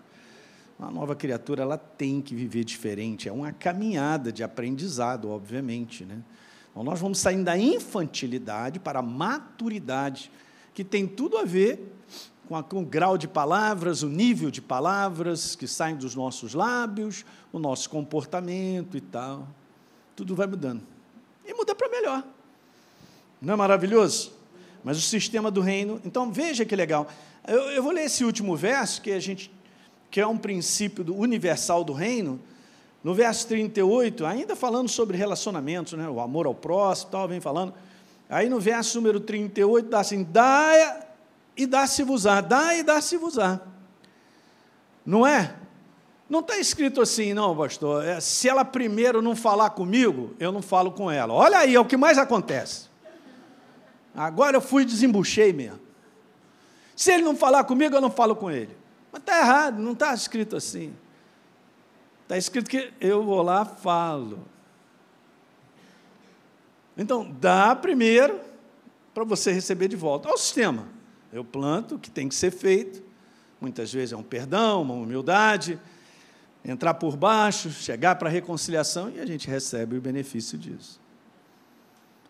[0.80, 3.28] Uma nova criatura, ela tem que viver diferente.
[3.28, 6.06] É uma caminhada de aprendizado, obviamente.
[6.06, 6.24] Né?
[6.72, 10.32] Então, nós vamos saindo da infantilidade para a maturidade,
[10.74, 11.94] que tem tudo a ver
[12.48, 16.54] com, a, com o grau de palavras, o nível de palavras que saem dos nossos
[16.54, 19.50] lábios, o nosso comportamento e tal.
[20.15, 20.82] Tudo vai mudando.
[21.46, 22.26] E muda para melhor.
[23.42, 24.32] Não é maravilhoso?
[24.82, 26.00] Mas o sistema do reino.
[26.06, 27.10] Então veja que legal.
[27.46, 29.52] Eu, eu vou ler esse último verso, que a gente
[30.10, 32.39] que é um princípio universal do reino.
[33.04, 37.74] No verso 38, ainda falando sobre relacionamentos, né, o amor ao próximo, tal, vem falando.
[38.30, 41.06] Aí no verso número 38 dá assim: dá
[41.56, 42.41] e dá-se-vos-á.
[42.41, 43.62] Dá e dá-se-vos-á.
[45.06, 45.56] Não é?
[46.30, 48.06] Não está escrito assim, não, pastor.
[48.06, 51.34] É, se ela primeiro não falar comigo, eu não falo com ela.
[51.34, 52.88] Olha aí, é o que mais acontece.
[54.13, 55.80] Agora eu fui e desembuchei mesmo.
[56.95, 58.78] Se ele não falar comigo, eu não falo com ele.
[59.12, 60.93] Mas está errado, não está escrito assim.
[62.24, 64.45] Está escrito que eu vou lá falo.
[66.98, 68.39] Então, dá primeiro
[69.13, 70.28] para você receber de volta.
[70.28, 70.88] Olha o sistema.
[71.32, 73.02] Eu planto o que tem que ser feito.
[73.60, 75.80] Muitas vezes é um perdão, uma humildade,
[76.63, 81.00] entrar por baixo, chegar para a reconciliação e a gente recebe o benefício disso.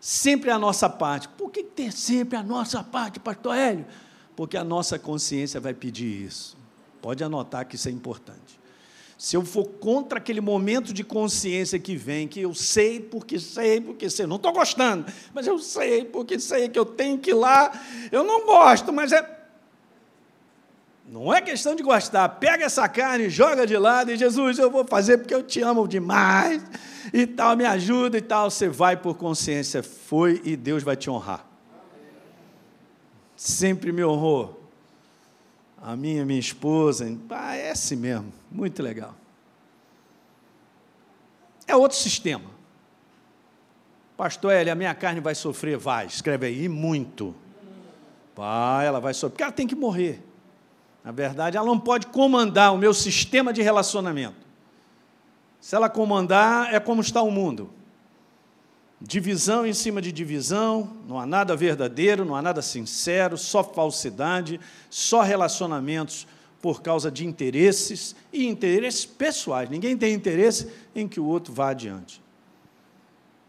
[0.00, 1.28] Sempre a nossa parte.
[1.28, 3.86] Por que ter sempre a nossa parte, Pastor Hélio?
[4.34, 6.59] Porque a nossa consciência vai pedir isso.
[7.00, 8.60] Pode anotar que isso é importante
[9.20, 13.78] se eu for contra aquele momento de consciência que vem, que eu sei porque sei,
[13.78, 17.34] porque sei, não estou gostando, mas eu sei porque sei que eu tenho que ir
[17.34, 17.70] lá,
[18.10, 19.38] eu não gosto, mas é.
[21.06, 24.86] Não é questão de gostar, pega essa carne, joga de lado e Jesus, eu vou
[24.86, 26.62] fazer porque eu te amo demais
[27.12, 28.50] e tal, me ajuda e tal.
[28.50, 31.44] Você vai por consciência, foi e Deus vai te honrar.
[33.36, 34.59] Sempre me honrou
[35.82, 37.16] a minha minha esposa.
[37.30, 39.14] Ah, é assim mesmo, muito legal.
[41.66, 42.50] É outro sistema.
[44.16, 45.78] Pastor Eli, a minha carne vai sofrer?
[45.78, 47.34] Vai, escreve aí, muito.
[48.36, 50.22] Vai, ela vai sofrer, porque ela tem que morrer.
[51.02, 54.46] Na verdade, ela não pode comandar o meu sistema de relacionamento.
[55.58, 57.70] Se ela comandar, é como está o mundo
[59.00, 64.60] divisão em cima de divisão, não há nada verdadeiro, não há nada sincero, só falsidade,
[64.90, 66.26] só relacionamentos
[66.60, 69.70] por causa de interesses e interesses pessoais.
[69.70, 72.22] Ninguém tem interesse em que o outro vá adiante.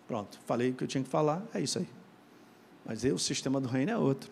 [0.08, 1.88] Pronto, falei o que eu tinha que falar, é isso aí.
[2.86, 4.32] Mas o sistema do reino é outro.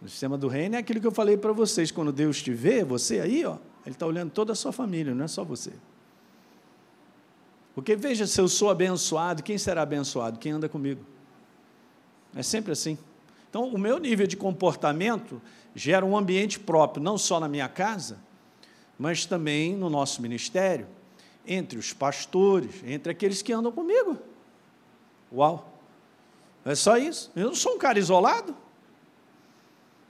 [0.00, 1.90] O sistema do reino é aquilo que eu falei para vocês.
[1.90, 5.24] Quando Deus te vê, você aí, ó, Ele está olhando toda a sua família, não
[5.24, 5.72] é só você.
[7.76, 10.38] Porque veja, se eu sou abençoado, quem será abençoado?
[10.38, 11.04] Quem anda comigo.
[12.34, 12.96] É sempre assim.
[13.50, 15.42] Então, o meu nível de comportamento
[15.74, 18.18] gera um ambiente próprio, não só na minha casa,
[18.98, 20.86] mas também no nosso ministério,
[21.46, 24.16] entre os pastores, entre aqueles que andam comigo.
[25.30, 25.70] Uau!
[26.64, 27.30] É só isso.
[27.36, 28.56] Eu não sou um cara isolado.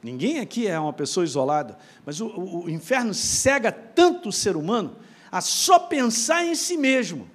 [0.00, 1.76] Ninguém aqui é uma pessoa isolada.
[2.04, 4.94] Mas o, o, o inferno cega tanto o ser humano
[5.32, 7.34] a só pensar em si mesmo.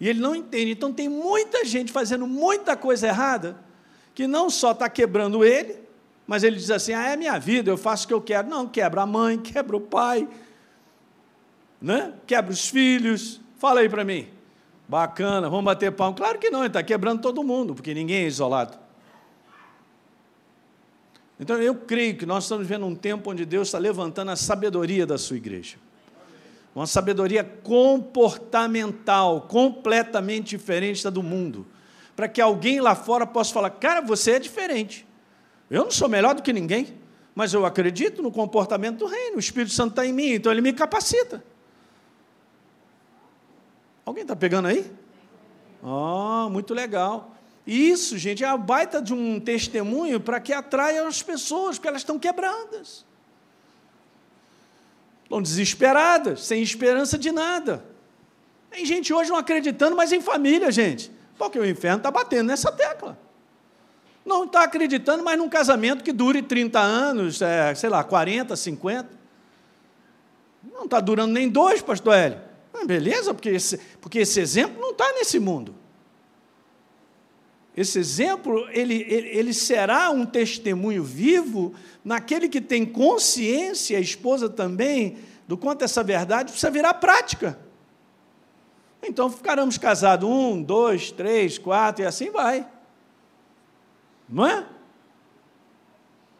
[0.00, 0.70] E ele não entende.
[0.70, 3.56] Então tem muita gente fazendo muita coisa errada
[4.14, 5.76] que não só está quebrando ele,
[6.26, 8.48] mas ele diz assim: ah, é minha vida, eu faço o que eu quero.
[8.48, 10.26] Não, quebra a mãe, quebra o pai,
[11.80, 12.14] né?
[12.26, 13.40] quebra os filhos.
[13.58, 14.28] Fala aí para mim.
[14.88, 16.16] Bacana, vamos bater palma.
[16.16, 18.78] Claro que não, ele está quebrando todo mundo, porque ninguém é isolado.
[21.38, 25.06] Então eu creio que nós estamos vivendo um tempo onde Deus está levantando a sabedoria
[25.06, 25.76] da sua igreja.
[26.74, 31.66] Uma sabedoria comportamental, completamente diferente da do mundo.
[32.14, 35.06] Para que alguém lá fora possa falar: cara, você é diferente.
[35.68, 36.98] Eu não sou melhor do que ninguém,
[37.34, 39.36] mas eu acredito no comportamento do reino.
[39.36, 41.42] O Espírito Santo está em mim, então ele me capacita.
[44.04, 44.90] Alguém está pegando aí?
[45.82, 47.34] Oh, muito legal.
[47.66, 52.02] Isso, gente, é a baita de um testemunho para que atraia as pessoas, porque elas
[52.02, 53.04] estão quebradas.
[55.30, 57.84] Estão desesperadas, sem esperança de nada.
[58.68, 61.08] Tem gente hoje não acreditando, mas em família, gente.
[61.38, 63.16] Porque o inferno está batendo nessa tecla.
[64.26, 69.08] Não está acreditando mais num casamento que dure 30 anos, é, sei lá, 40, 50.
[70.74, 72.40] Não está durando nem dois, pastor Hélio.
[72.74, 75.76] Ah, beleza, porque esse, porque esse exemplo não está nesse mundo.
[77.76, 81.72] Esse exemplo, ele, ele, ele, será um testemunho vivo
[82.04, 87.58] naquele que tem consciência, a esposa também, do quanto essa verdade precisa virar prática.
[89.02, 92.66] Então ficaremos casados um, dois, três, quatro, e assim vai.
[94.28, 94.66] Não é?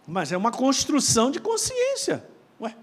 [0.06, 2.24] Mas é uma construção de consciência.
[2.60, 2.74] Ué.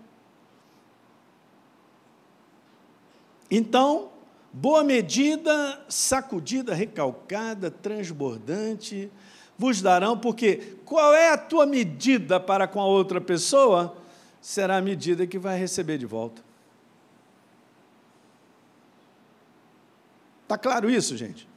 [3.51, 4.09] Então,
[4.57, 9.11] boa medida, sacudida, recalcada, transbordante,
[9.55, 13.95] vos darão, porque qual é a tua medida para com a outra pessoa,
[14.41, 16.41] será a medida que vai receber de volta.
[20.41, 21.47] Está claro isso, gente?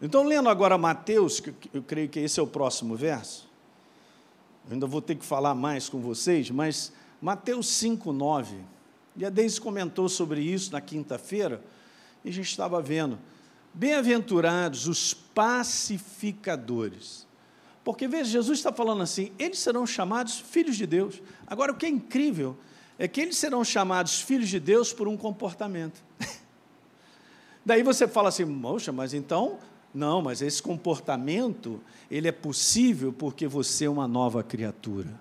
[0.00, 3.48] Então, lendo agora Mateus, que eu creio que esse é o próximo verso,
[4.68, 8.75] eu ainda vou ter que falar mais com vocês, mas Mateus 5, 9,
[9.16, 11.62] e a Deise comentou sobre isso na quinta-feira,
[12.24, 13.18] e a gente estava vendo.
[13.72, 17.26] Bem-aventurados os pacificadores.
[17.84, 21.22] Porque, veja, Jesus está falando assim: eles serão chamados filhos de Deus.
[21.46, 22.56] Agora, o que é incrível
[22.98, 26.02] é que eles serão chamados filhos de Deus por um comportamento.
[27.64, 29.58] Daí você fala assim, moxa, mas então
[29.96, 35.18] não, mas esse comportamento, ele é possível porque você é uma nova criatura.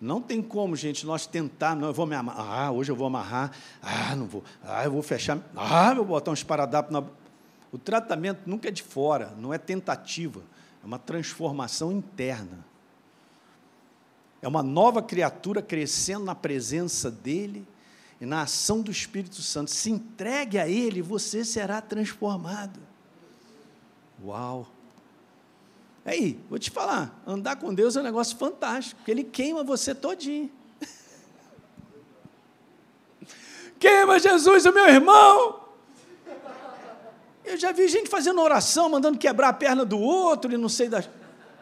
[0.00, 3.06] Não tem como, gente, nós tentar, não, eu vou me amarrar, ah, hoje eu vou
[3.08, 3.50] amarrar,
[3.82, 7.02] ah, não vou, ah, eu vou fechar, ah, vou botar um esparadrapo na...
[7.72, 10.42] O tratamento nunca é de fora, não é tentativa,
[10.82, 12.64] é uma transformação interna.
[14.40, 17.66] É uma nova criatura crescendo na presença dEle,
[18.20, 22.80] e na ação do Espírito Santo, se entregue a Ele, você será transformado.
[24.24, 24.66] Uau!
[26.08, 29.94] Aí, vou te falar, andar com Deus é um negócio fantástico, porque Ele queima você
[29.94, 30.50] todinho.
[33.78, 35.68] Queima Jesus, o meu irmão!
[37.44, 40.88] Eu já vi gente fazendo oração, mandando quebrar a perna do outro e não sei
[40.88, 41.10] das.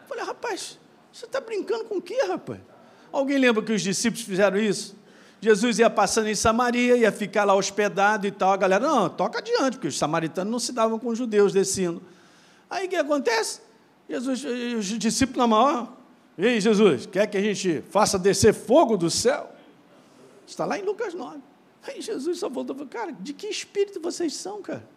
[0.07, 0.79] Falei, rapaz,
[1.11, 2.61] você está brincando com o quê, rapaz?
[3.11, 4.95] Alguém lembra que os discípulos fizeram isso?
[5.41, 8.53] Jesus ia passando em Samaria, ia ficar lá hospedado e tal.
[8.53, 12.01] A galera, não, toca adiante, porque os samaritanos não se davam com os judeus descendo.
[12.69, 13.66] Aí o que acontece?
[14.09, 15.97] Jesus, os discípulos na maior,
[16.37, 19.51] ei Jesus, quer que a gente faça descer fogo do céu?
[20.45, 21.39] Está lá em Lucas 9.
[21.83, 24.87] Aí Jesus só voltou e falou, cara, de que espírito vocês são, cara?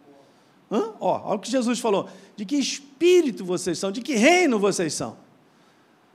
[0.71, 0.93] Hã?
[0.99, 4.93] Ó, olha o que Jesus falou, de que espírito vocês são, de que reino vocês
[4.93, 5.17] são.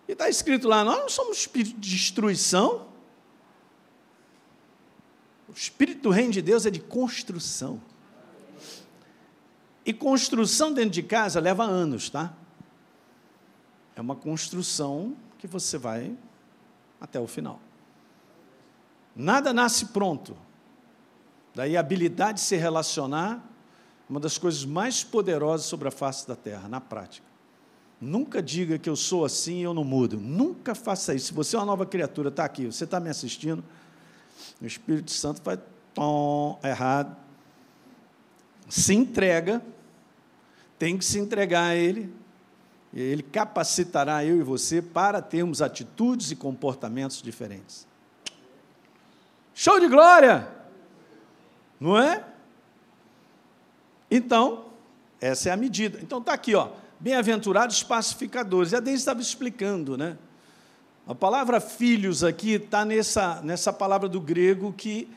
[0.08, 2.86] E está escrito lá, nós não somos espírito de destruição,
[5.48, 7.80] o espírito do reino de Deus é de construção.
[9.84, 12.34] E construção dentro de casa leva anos, tá?
[13.96, 16.16] É uma construção que você vai
[17.00, 17.58] até o final.
[19.16, 20.36] Nada nasce pronto.
[21.54, 23.42] Daí a habilidade de se relacionar,
[24.08, 27.26] uma das coisas mais poderosas sobre a face da terra, na prática.
[27.98, 30.20] Nunca diga que eu sou assim e eu não mudo.
[30.20, 31.28] Nunca faça isso.
[31.28, 33.64] Se você é uma nova criatura, está aqui, você está me assistindo,
[34.60, 35.58] o Espírito Santo vai
[35.94, 37.16] tom, errado.
[38.68, 39.64] Se entrega,
[40.78, 42.12] tem que se entregar a Ele,
[43.00, 47.86] Ele capacitará eu e você para termos atitudes e comportamentos diferentes.
[49.54, 50.48] Show de glória!
[51.78, 52.24] Não é?
[54.10, 54.66] Então,
[55.20, 55.98] essa é a medida.
[56.02, 56.70] Então está aqui, ó.
[56.98, 58.72] Bem-aventurados pacificadores.
[58.72, 60.16] E a Deise estava explicando, né?
[61.06, 65.08] A palavra filhos aqui está nessa, nessa palavra do grego que,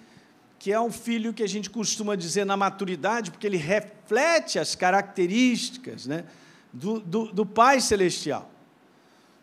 [0.59, 4.75] que é um filho que a gente costuma dizer na maturidade, porque ele reflete as
[4.75, 6.25] características né,
[6.71, 8.49] do, do, do Pai Celestial.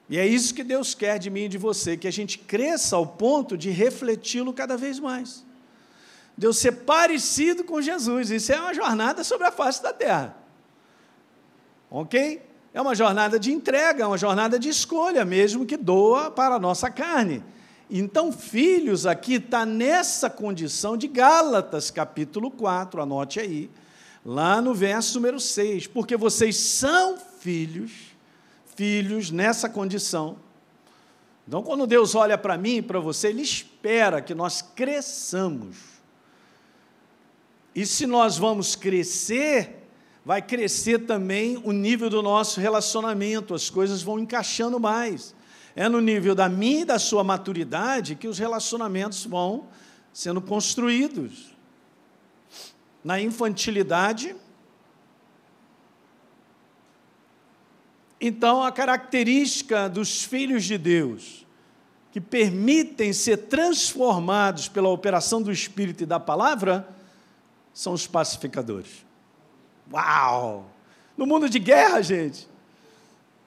[0.09, 2.95] E é isso que Deus quer de mim e de você, que a gente cresça
[2.95, 5.45] ao ponto de refleti-lo cada vez mais.
[6.37, 8.31] Deus ser parecido com Jesus.
[8.31, 10.37] Isso é uma jornada sobre a face da terra.
[11.91, 12.43] Ok?
[12.73, 16.59] É uma jornada de entrega, é uma jornada de escolha, mesmo que doa para a
[16.59, 17.43] nossa carne.
[17.91, 23.71] Então, filhos, aqui está nessa condição de Gálatas, capítulo 4, anote aí,
[24.27, 27.93] lá no verso número 6, porque vocês são filhos,
[28.75, 30.37] filhos nessa condição.
[31.47, 35.77] Então, quando Deus olha para mim e para você, Ele espera que nós cresçamos.
[37.73, 39.87] E se nós vamos crescer,
[40.25, 45.37] vai crescer também o nível do nosso relacionamento, as coisas vão encaixando mais.
[45.77, 49.69] É no nível da minha e da sua maturidade que os relacionamentos vão
[50.13, 51.56] sendo construídos.
[53.07, 54.35] Na infantilidade,
[58.21, 61.47] então a característica dos filhos de Deus
[62.11, 66.89] que permitem ser transformados pela operação do Espírito e da palavra
[67.73, 69.07] são os pacificadores.
[69.93, 70.69] Uau!
[71.17, 72.49] No mundo de guerra, gente.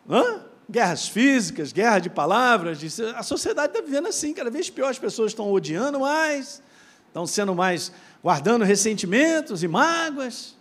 [0.09, 0.39] Hã?
[0.71, 2.79] Guerras físicas, guerra de palavras.
[2.79, 2.87] De...
[3.13, 4.89] A sociedade está vivendo assim, cada vez pior.
[4.89, 6.63] As pessoas estão odiando mais,
[7.07, 7.91] estão sendo mais.
[8.23, 10.55] Guardando ressentimentos e mágoas.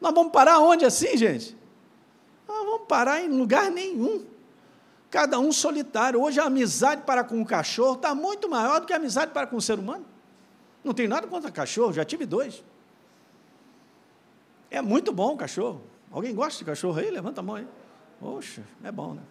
[0.00, 1.56] Nós vamos parar onde assim, gente?
[2.46, 4.24] Nós vamos parar em lugar nenhum.
[5.10, 6.20] Cada um solitário.
[6.22, 9.46] Hoje a amizade para com o cachorro está muito maior do que a amizade para
[9.46, 10.04] com o ser humano.
[10.84, 12.62] Não tem nada contra cachorro, já tive dois.
[14.70, 15.82] É muito bom o cachorro.
[16.10, 17.10] Alguém gosta de cachorro aí?
[17.10, 17.66] Levanta a mão aí.
[18.20, 19.22] Poxa, é bom, né?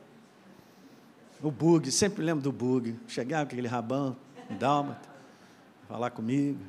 [1.41, 2.99] O bug, sempre lembro do bug.
[3.07, 4.15] Chegava com aquele rabão,
[4.49, 5.07] dálmata,
[5.87, 6.59] falar comigo.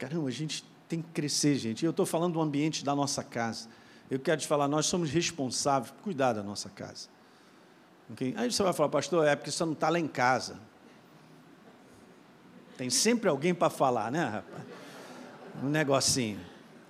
[0.00, 1.84] Caramba, a gente tem que crescer, gente.
[1.84, 3.68] Eu estou falando do ambiente da nossa casa.
[4.10, 7.06] Eu quero te falar, nós somos responsáveis por cuidar da nossa casa.
[8.10, 8.32] Okay?
[8.38, 10.56] Aí você vai falar, pastor, é porque você não está lá em casa.
[12.78, 14.64] Tem sempre alguém para falar, né, rapaz?
[15.62, 16.40] um negocinho.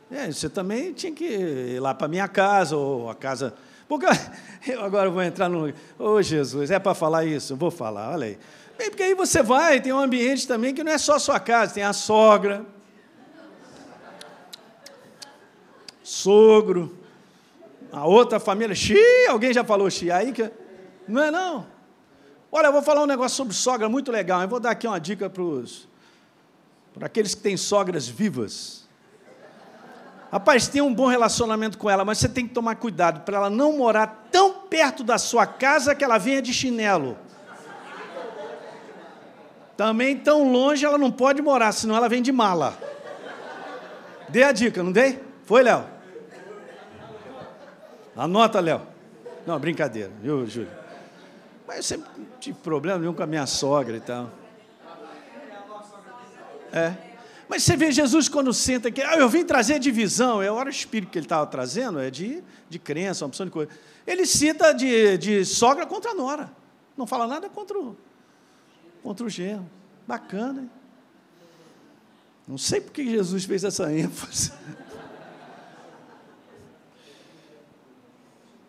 [0.08, 3.54] É, você também tinha que ir lá para minha casa, ou a casa.
[3.88, 4.06] Porque
[4.70, 5.68] eu agora vou entrar no.
[5.68, 7.56] Ô oh, Jesus, é para falar isso?
[7.56, 8.38] vou falar, olha aí.
[8.78, 11.40] Bem, porque aí você vai, tem um ambiente também que não é só a sua
[11.40, 12.64] casa, tem a sogra,
[16.11, 16.98] sogro,
[17.92, 20.50] a outra família, xiii, alguém já falou xiii aí que.
[21.06, 21.66] Não é não?
[22.50, 24.42] Olha, eu vou falar um negócio sobre sogra muito legal.
[24.42, 25.88] Eu vou dar aqui uma dica para os
[26.92, 28.88] para aqueles que têm sogras vivas.
[30.32, 33.50] Rapaz, tenha um bom relacionamento com ela, mas você tem que tomar cuidado para ela
[33.50, 37.16] não morar tão perto da sua casa que ela venha de chinelo.
[39.76, 42.76] Também tão longe ela não pode morar, senão ela vem de mala.
[44.28, 45.22] Dei a dica, não dei?
[45.44, 45.99] Foi, Léo?
[48.20, 48.82] Anota, Léo.
[49.46, 50.70] Não, brincadeira, viu, Júlio?
[51.66, 54.30] Mas eu sempre tive problema nenhum com a minha sogra e tal.
[56.70, 56.94] É.
[57.48, 61.10] Mas você vê Jesus quando senta aqui, ah, eu vim trazer divisão, é o espírito
[61.10, 63.72] que ele estava trazendo, é de, de crença, uma opção de coisa.
[64.06, 66.52] Ele cita de, de sogra contra nora.
[66.98, 67.96] Não fala nada contra o,
[69.02, 69.66] contra o genro.
[70.06, 70.70] Bacana, hein?
[72.46, 74.52] Não sei por que Jesus fez essa ênfase.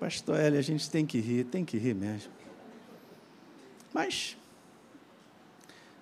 [0.01, 2.31] Pastor Eli, a gente tem que rir, tem que rir mesmo.
[3.93, 4.35] Mas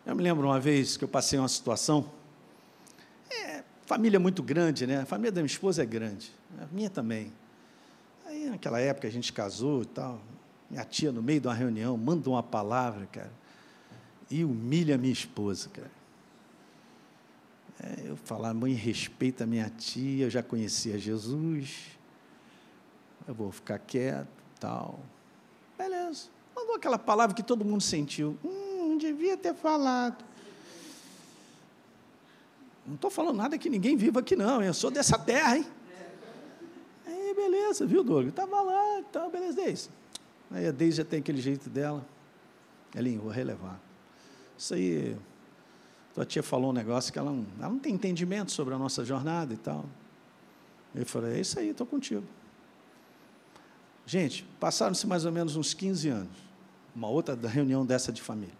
[0.05, 2.09] eu me lembro uma vez que eu passei uma situação,
[3.29, 5.01] é, família muito grande, né?
[5.01, 6.31] A família da minha esposa é grande,
[6.61, 7.33] a minha também.
[8.25, 10.21] Aí naquela época a gente casou e tal,
[10.71, 13.33] minha tia no meio de uma reunião manda uma palavra, cara,
[14.31, 15.91] e humilha a minha esposa, cara.
[17.83, 21.98] É, eu falar, mãe, respeita a minha tia, eu já conhecia Jesus,
[23.29, 24.27] eu vou ficar quieto,
[24.59, 24.99] tal.
[25.77, 26.29] Beleza.
[26.55, 28.35] Mandou aquela palavra que todo mundo sentiu.
[28.43, 30.25] Hum, devia ter falado.
[32.87, 34.63] Não estou falando nada que ninguém viva aqui, não.
[34.63, 35.65] Eu sou dessa terra, hein?
[37.05, 37.85] Aí, beleza.
[37.85, 38.29] viu, Douglas?
[38.29, 39.89] Estava lá, então, beleza, Deise.
[40.49, 42.03] Aí a Deise já tem aquele jeito dela.
[42.95, 43.79] Elinho, vou relevar.
[44.57, 45.15] Isso aí,
[46.15, 49.05] tua tia falou um negócio que ela não, ela não tem entendimento sobre a nossa
[49.05, 49.85] jornada e tal.
[50.95, 52.25] Eu falei, é isso aí, estou contigo.
[54.09, 56.35] Gente, passaram-se mais ou menos uns 15 anos.
[56.95, 58.57] Uma outra reunião dessa de família.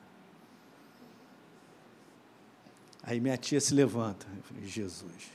[3.01, 4.27] Aí minha tia se levanta.
[4.37, 5.31] Eu falei, Jesus.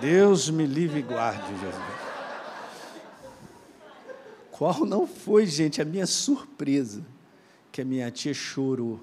[0.00, 1.84] Deus me livre e guarde, Jesus.
[4.50, 7.04] Qual não foi, gente, a minha surpresa
[7.70, 9.00] que a minha tia chorou,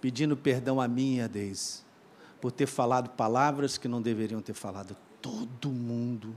[0.00, 1.80] pedindo perdão a mim e a Deise,
[2.40, 4.96] por ter falado palavras que não deveriam ter falado.
[5.20, 6.36] Todo mundo.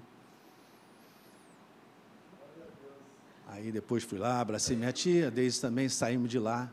[3.58, 6.70] Aí depois fui lá, abracei minha tia, a Deise também, saímos de lá.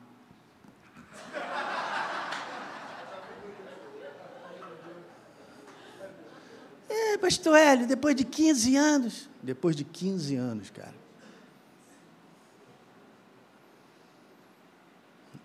[6.86, 9.30] É, pastor Hélio, depois de 15 anos.
[9.42, 10.94] Depois de 15 anos, cara.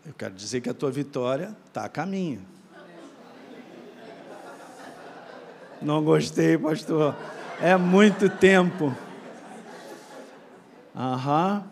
[0.05, 2.45] Eu quero dizer que a tua vitória está a caminho.
[5.81, 7.15] Não gostei, pastor.
[7.61, 8.93] É muito tempo.
[10.99, 11.65] Aham.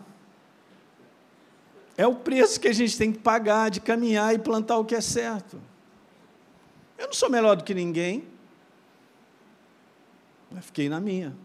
[1.96, 4.94] É o preço que a gente tem que pagar de caminhar e plantar o que
[4.94, 5.60] é certo.
[6.96, 8.26] Eu não sou melhor do que ninguém.
[10.50, 11.36] Mas fiquei na minha.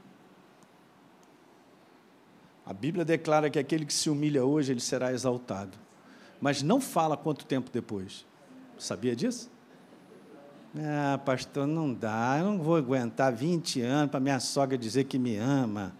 [2.65, 5.83] A Bíblia declara que aquele que se humilha hoje, ele será exaltado
[6.43, 8.25] mas não fala quanto tempo depois.
[8.77, 9.49] Sabia disso?
[10.77, 15.17] Ah, pastor, não dá, eu não vou aguentar 20 anos para minha sogra dizer que
[15.17, 15.95] me ama.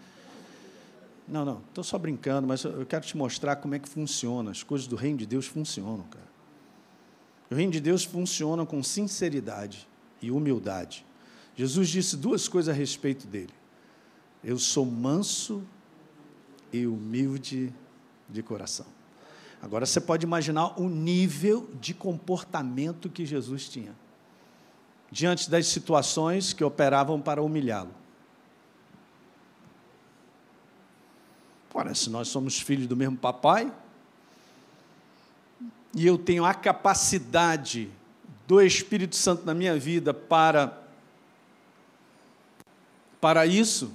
[1.26, 4.50] Não, não, estou só brincando, mas eu quero te mostrar como é que funciona.
[4.50, 6.28] As coisas do reino de Deus funcionam, cara.
[7.50, 9.88] O reino de Deus funciona com sinceridade
[10.20, 11.04] e humildade.
[11.56, 13.52] Jesus disse duas coisas a respeito dele.
[14.42, 15.62] Eu sou manso
[16.72, 17.72] e humilde
[18.28, 18.86] de coração.
[19.62, 23.94] Agora você pode imaginar o nível de comportamento que Jesus tinha
[25.10, 27.94] diante das situações que operavam para humilhá-lo.
[31.74, 33.72] Ora, se nós somos filhos do mesmo papai,
[35.92, 37.90] e eu tenho a capacidade
[38.46, 40.80] do Espírito Santo na minha vida para
[43.20, 43.90] para isso,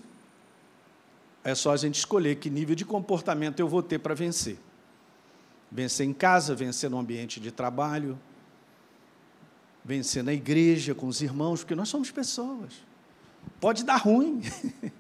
[1.44, 4.58] é só a gente escolher que nível de comportamento eu vou ter para vencer.
[5.72, 8.18] Vencer em casa, vencer no ambiente de trabalho,
[9.86, 12.74] vencer na igreja com os irmãos, porque nós somos pessoas.
[13.62, 14.42] Pode dar ruim,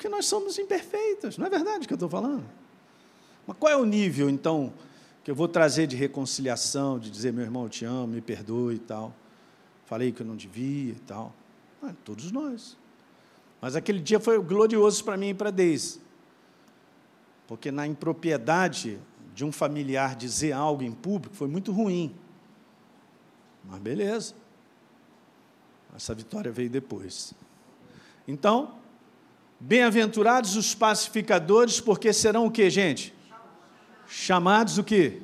[0.00, 2.42] porque nós somos imperfeitos, não é verdade que eu estou falando?
[3.46, 4.72] Mas qual é o nível, então,
[5.22, 8.76] que eu vou trazer de reconciliação, de dizer, meu irmão, eu te amo, me perdoe
[8.76, 9.14] e tal.
[9.84, 11.34] Falei que eu não devia e tal.
[11.82, 12.78] Ah, todos nós.
[13.60, 16.00] Mas aquele dia foi glorioso para mim e para Deise.
[17.46, 18.98] Porque na impropriedade
[19.34, 22.16] de um familiar dizer algo em público foi muito ruim.
[23.66, 24.34] Mas beleza.
[25.94, 27.34] Essa vitória veio depois.
[28.26, 28.79] Então,
[29.60, 33.14] bem-aventurados os pacificadores, porque serão o que, gente?
[34.08, 35.20] Chamados o que?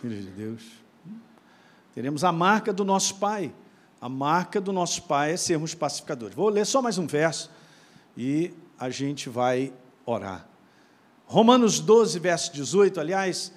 [0.00, 0.62] Filhos de Deus.
[1.94, 3.52] Teremos a marca do nosso Pai.
[4.00, 6.34] A marca do nosso Pai é sermos pacificadores.
[6.34, 7.50] Vou ler só mais um verso
[8.16, 9.72] e a gente vai
[10.06, 10.48] orar.
[11.26, 13.52] Romanos 12, verso 18, aliás,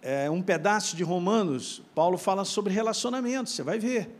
[0.00, 4.10] é um pedaço de Romanos, Paulo fala sobre relacionamento, você vai ver.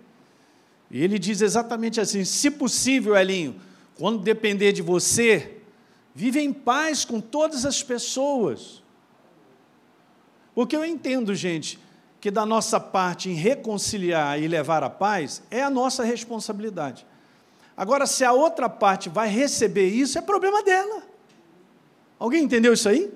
[0.90, 3.60] E ele diz exatamente assim: se possível, Elinho,
[3.98, 5.58] quando depender de você,
[6.14, 8.82] vive em paz com todas as pessoas.
[10.54, 11.78] Porque eu entendo, gente,
[12.20, 17.06] que da nossa parte em reconciliar e levar a paz é a nossa responsabilidade.
[17.76, 21.02] Agora, se a outra parte vai receber isso, é problema dela.
[22.18, 23.12] Alguém entendeu isso aí?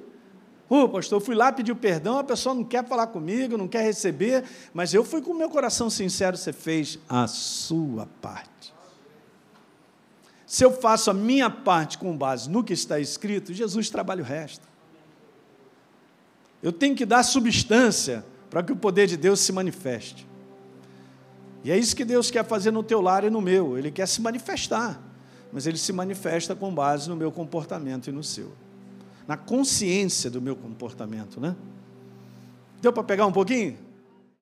[0.69, 3.69] Ô, oh, pastor, eu fui lá pedir perdão, a pessoa não quer falar comigo, não
[3.69, 4.43] quer receber,
[4.75, 8.75] mas eu fui com o meu coração sincero, você fez a sua parte.
[10.47, 14.25] Se eu faço a minha parte com base no que está escrito, Jesus trabalha o
[14.25, 14.67] resto.
[16.63, 20.27] Eu tenho que dar substância para que o poder de Deus se manifeste.
[21.65, 23.77] E é isso que Deus quer fazer no teu lar e no meu.
[23.77, 25.03] Ele quer se manifestar,
[25.53, 28.53] mas ele se manifesta com base no meu comportamento e no seu
[29.27, 31.57] na consciência do meu comportamento, né?
[32.81, 33.77] Deu para pegar um pouquinho?